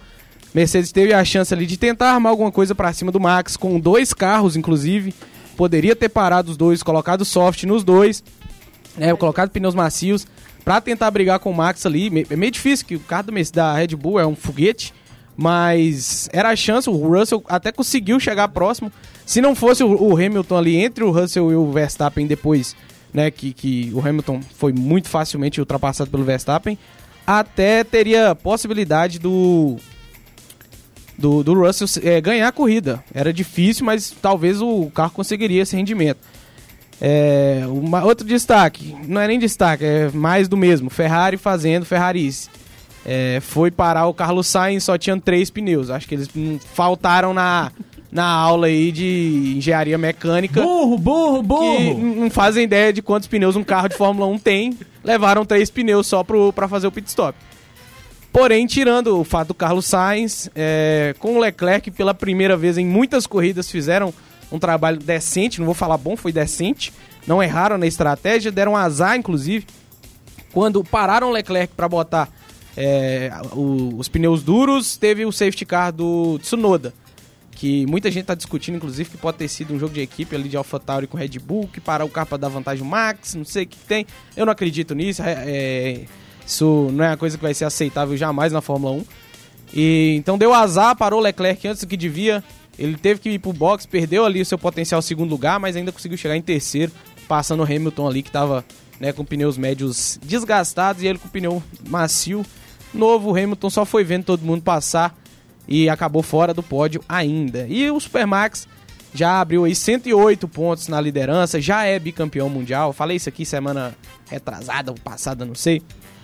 [0.55, 3.77] Mercedes teve a chance ali de tentar armar alguma coisa pra cima do Max, com
[3.81, 5.13] dois carros, inclusive.
[5.57, 8.23] Poderia ter parado os dois, colocado soft nos dois,
[8.97, 10.25] né, colocado pneus macios,
[10.63, 12.25] pra tentar brigar com o Max ali.
[12.29, 14.93] É meio difícil, que o carro da Red Bull é um foguete,
[15.35, 18.91] mas era a chance, o Russell até conseguiu chegar próximo.
[19.25, 22.75] Se não fosse o, o Hamilton ali entre o Russell e o Verstappen depois,
[23.13, 26.77] né, que, que o Hamilton foi muito facilmente ultrapassado pelo Verstappen,
[27.25, 29.77] até teria possibilidade do
[31.17, 33.03] do, do Russell é, ganhar a corrida.
[33.13, 36.19] Era difícil, mas talvez o carro conseguiria esse rendimento.
[37.05, 40.89] É, uma, outro destaque, não é nem destaque, é mais do mesmo.
[40.89, 42.49] Ferrari fazendo Ferrarice.
[43.05, 45.89] É, foi parar o Carlos Sainz, só tinham três pneus.
[45.89, 46.29] Acho que eles
[46.73, 47.73] faltaram na,
[48.09, 50.61] na aula aí de engenharia mecânica.
[50.61, 51.77] Burro, burro, burro!
[51.77, 54.77] Que não fazem ideia de quantos pneus um carro de Fórmula 1 tem.
[55.03, 57.37] Levaram três pneus só para fazer o pit stop.
[58.31, 62.85] Porém, tirando o fato do Carlos Sainz, é, com o Leclerc pela primeira vez em
[62.85, 64.13] muitas corridas fizeram
[64.53, 66.93] um trabalho decente, não vou falar bom, foi decente.
[67.25, 69.65] Não erraram na estratégia, deram azar, inclusive.
[70.53, 72.29] Quando pararam o Leclerc para botar
[72.77, 76.93] é, o, os pneus duros, teve o safety car do Tsunoda.
[77.55, 80.47] Que muita gente está discutindo, inclusive, que pode ter sido um jogo de equipe ali
[80.47, 83.63] de AlphaTauri com Red Bull, que parar o carro para dar vantagem Max, não sei
[83.63, 84.05] o que tem.
[84.37, 86.05] Eu não acredito nisso, é, é,
[86.45, 89.05] isso não é uma coisa que vai ser aceitável jamais na Fórmula 1.
[89.73, 92.43] E, então deu azar, parou o Leclerc antes do que devia,
[92.77, 95.91] ele teve que ir pro box, perdeu ali o seu potencial segundo lugar, mas ainda
[95.91, 96.91] conseguiu chegar em terceiro,
[97.27, 98.65] passando o Hamilton ali que estava
[98.99, 102.45] né, com pneus médios desgastados e ele com pneu macio.
[102.93, 105.15] Novo, Hamilton só foi vendo todo mundo passar
[105.67, 107.65] e acabou fora do pódio ainda.
[107.67, 108.67] E o Supermax
[109.13, 112.93] já abriu aí 108 pontos na liderança, já é bicampeão mundial.
[112.93, 113.95] Falei isso aqui semana
[114.29, 115.81] retrasada ou passada, não sei.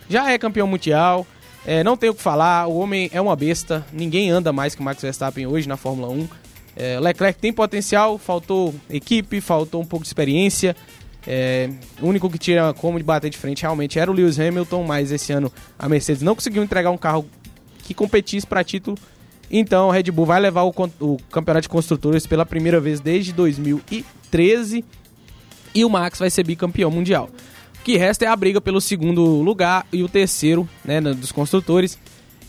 [0.10, 1.26] Já é campeão mundial.
[1.66, 4.82] É, não tem o que falar, o homem é uma besta, ninguém anda mais que
[4.82, 6.28] o Max Verstappen hoje na Fórmula 1.
[6.80, 10.74] É, Leclerc tem potencial, faltou equipe, faltou um pouco de experiência.
[11.28, 11.70] É,
[12.02, 15.12] o único que tinha como de bater de frente realmente era o Lewis Hamilton, mas
[15.12, 17.26] esse ano a Mercedes não conseguiu entregar um carro
[17.84, 18.98] que competisse para título.
[19.52, 23.34] Então a Red Bull vai levar o, o campeonato de construtores pela primeira vez desde
[23.34, 24.86] 2013
[25.76, 27.30] e o Max vai ser bicampeão mundial.
[27.80, 32.00] O que resta é a briga pelo segundo lugar e o terceiro, né, dos construtores.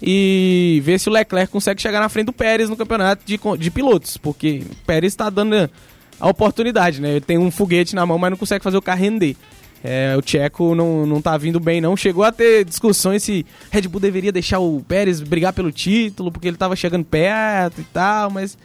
[0.03, 3.71] E ver se o Leclerc consegue chegar na frente do Pérez no campeonato de, de
[3.71, 5.71] pilotos, porque o Pérez está dando
[6.19, 7.11] a oportunidade, né?
[7.13, 9.37] Ele tem um foguete na mão, mas não consegue fazer o carro render.
[9.83, 11.97] É, o Tcheco não, não tá vindo bem, não.
[11.97, 16.49] Chegou a ter discussões se Red Bull deveria deixar o Pérez brigar pelo título, porque
[16.49, 18.57] ele tava chegando perto e tal, mas.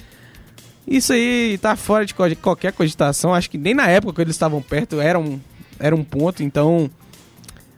[0.87, 3.33] Isso aí tá fora de qualquer cogitação.
[3.33, 5.39] Acho que nem na época que eles estavam perto era um,
[5.79, 6.91] era um ponto, então.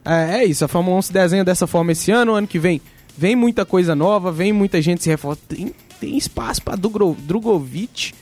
[0.04, 2.82] É, é, isso, a Fórmula 1 se desenha dessa forma esse ano, ano que vem.
[3.18, 5.42] Vem muita coisa nova, vem muita gente se reforçar.
[5.48, 8.14] Tem, tem espaço para Drogovic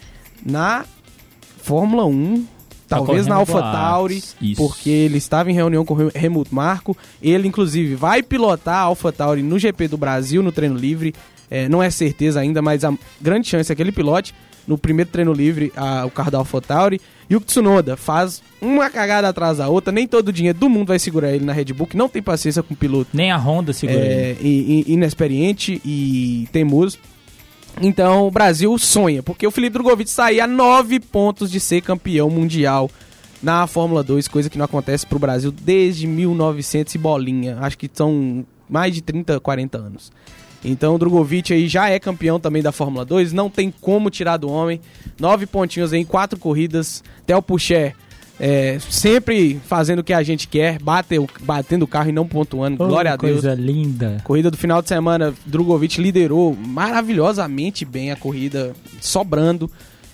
[0.45, 0.85] na
[1.61, 2.45] Fórmula 1.
[2.87, 4.21] Tá talvez na AlphaTauri,
[4.55, 6.95] porque ele estava em reunião com o Helmut Marco.
[7.19, 11.13] Ele, inclusive, vai pilotar a AlphaTauri no GP do Brasil, no treino livre.
[11.49, 14.35] É, não é certeza ainda, mas a grande chance é que ele pilote
[14.67, 17.01] no primeiro treino livre a, o carro da AlphaTauri.
[17.29, 20.89] E o Tsunoda faz uma cagada atrás da outra, nem todo o dinheiro do mundo
[20.89, 23.09] vai segurar ele na Red Bull, que não tem paciência com o piloto.
[23.13, 24.39] Nem a Honda segura é, ele.
[24.41, 26.99] E, e, inexperiente e teimoso.
[27.81, 32.29] Então o Brasil sonha, porque o Felipe Drogovic saía a nove pontos de ser campeão
[32.29, 32.89] mundial
[33.43, 37.57] na Fórmula 2, coisa que não acontece pro Brasil desde 1900 e bolinha.
[37.59, 40.11] Acho que são mais de 30, 40 anos.
[40.65, 44.37] Então o Drogovic aí já é campeão também da Fórmula 2, não tem como tirar
[44.37, 44.81] do homem.
[45.19, 47.03] Nove pontinhos aí em quatro corridas.
[47.25, 47.95] Theo Pucher
[48.39, 52.83] é, sempre fazendo o que a gente quer, bate, batendo o carro e não pontuando.
[52.83, 53.41] Oh, Glória a Deus.
[53.41, 54.17] Coisa linda.
[54.23, 59.69] Corrida do final de semana, Drogovic liderou maravilhosamente bem a corrida, sobrando.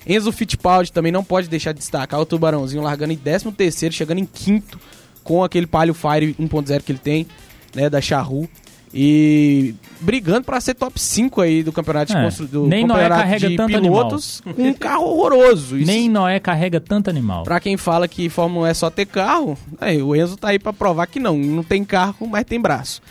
[0.06, 4.20] Enzo Fittipaldi também não pode deixar de destacar o Tubarãozinho largando em 13 terceiro, chegando
[4.20, 4.80] em quinto
[5.24, 7.28] com aquele Palio Fire 1.0 que ele tem,
[7.74, 8.50] né, da Charru.
[8.94, 13.22] E brigando para ser top 5 aí do campeonato é, de, do nem campeonato Noé
[13.22, 15.78] carrega tanto pilotos com um carro horroroso.
[15.78, 17.44] Isso, nem Noé carrega tanto animal.
[17.44, 20.60] Pra quem fala que Fórmula 1 é só ter carro, aí, o Enzo tá aí
[20.60, 23.02] para provar que não, não tem carro, mas tem braço.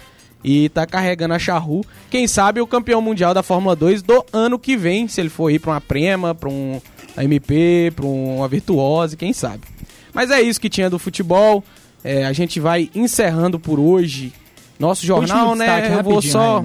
[0.42, 4.58] E tá carregando a Charru, quem sabe o campeão mundial da Fórmula 2 do ano
[4.58, 6.80] que vem, se ele for ir para uma Prema, para um
[7.18, 9.60] MP, para uma Virtuose, quem sabe.
[10.14, 11.62] Mas é isso que tinha do futebol.
[12.02, 14.32] É, a gente vai encerrando por hoje
[14.80, 15.98] nosso jornal, né?
[15.98, 16.64] Eu vou só.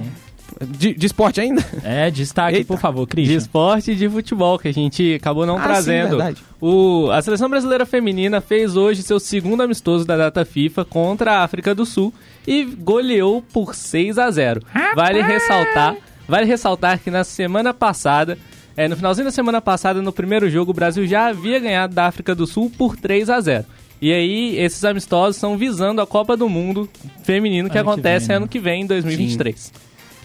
[0.64, 1.62] De, de, esporte ainda?
[1.84, 2.66] É, destaque, Eita.
[2.66, 3.28] por favor, Cris.
[3.28, 6.18] De esporte e de futebol, que a gente acabou não ah, trazendo.
[6.18, 11.32] Sim, o, a seleção brasileira feminina fez hoje seu segundo amistoso da data FIFA contra
[11.32, 12.12] a África do Sul
[12.46, 14.62] e goleou por 6 a 0.
[14.94, 15.96] Vale ressaltar,
[16.26, 18.38] vale ressaltar que na semana passada,
[18.74, 22.06] é, no finalzinho da semana passada, no primeiro jogo, o Brasil já havia ganhado da
[22.06, 23.66] África do Sul por 3 a 0.
[24.00, 26.88] E aí, esses amistosos estão visando a Copa do Mundo
[27.24, 28.36] feminino que ano acontece que vem, né?
[28.36, 29.58] ano que vem, em 2023.
[29.58, 29.72] Sim.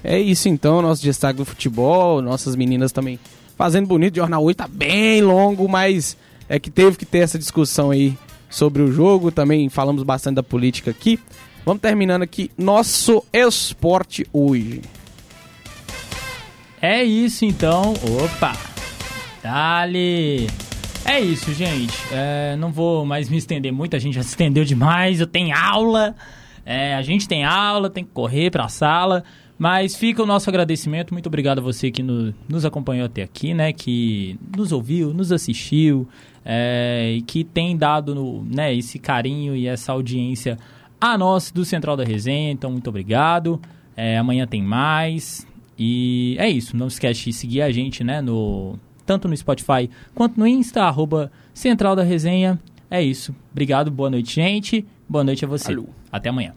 [0.04, 3.20] É isso então, nosso destaque do futebol, nossas meninas também
[3.56, 4.14] fazendo bonito.
[4.16, 6.18] O Jornal 8 tá bem longo, mas
[6.50, 8.18] é que teve que ter essa discussão aí
[8.50, 9.32] sobre o jogo.
[9.32, 11.20] Também falamos bastante da política aqui.
[11.64, 14.82] Vamos terminando aqui nosso esporte hoje.
[16.82, 17.94] É isso então.
[18.24, 18.58] Opa!
[19.44, 20.71] Dali!
[21.12, 21.94] É isso, gente.
[22.10, 25.20] É, não vou mais me estender muito, a gente já se estendeu demais.
[25.20, 26.16] Eu tenho aula.
[26.66, 29.22] É, a gente tem aula, tem que correr para a sala.
[29.60, 31.14] Mas fica o nosso agradecimento.
[31.14, 33.74] Muito obrigado a você que no, nos acompanhou até aqui, né?
[33.74, 36.08] Que nos ouviu, nos assistiu
[36.46, 40.58] é, e que tem dado no, né, esse carinho e essa audiência
[41.00, 42.54] a nós do Central da Resenha.
[42.54, 43.62] Então, muito obrigado.
[43.98, 45.46] É, amanhã tem mais.
[45.78, 46.78] E é isso.
[46.78, 48.22] Não esquece de seguir a gente, né?
[48.22, 48.80] No,
[49.12, 52.58] tanto no Spotify quanto no Insta, arroba Central da Resenha.
[52.90, 53.36] É isso.
[53.52, 54.86] Obrigado, boa noite, gente.
[55.08, 55.74] Boa noite a você.
[55.74, 55.90] Alô.
[56.10, 56.54] Até amanhã.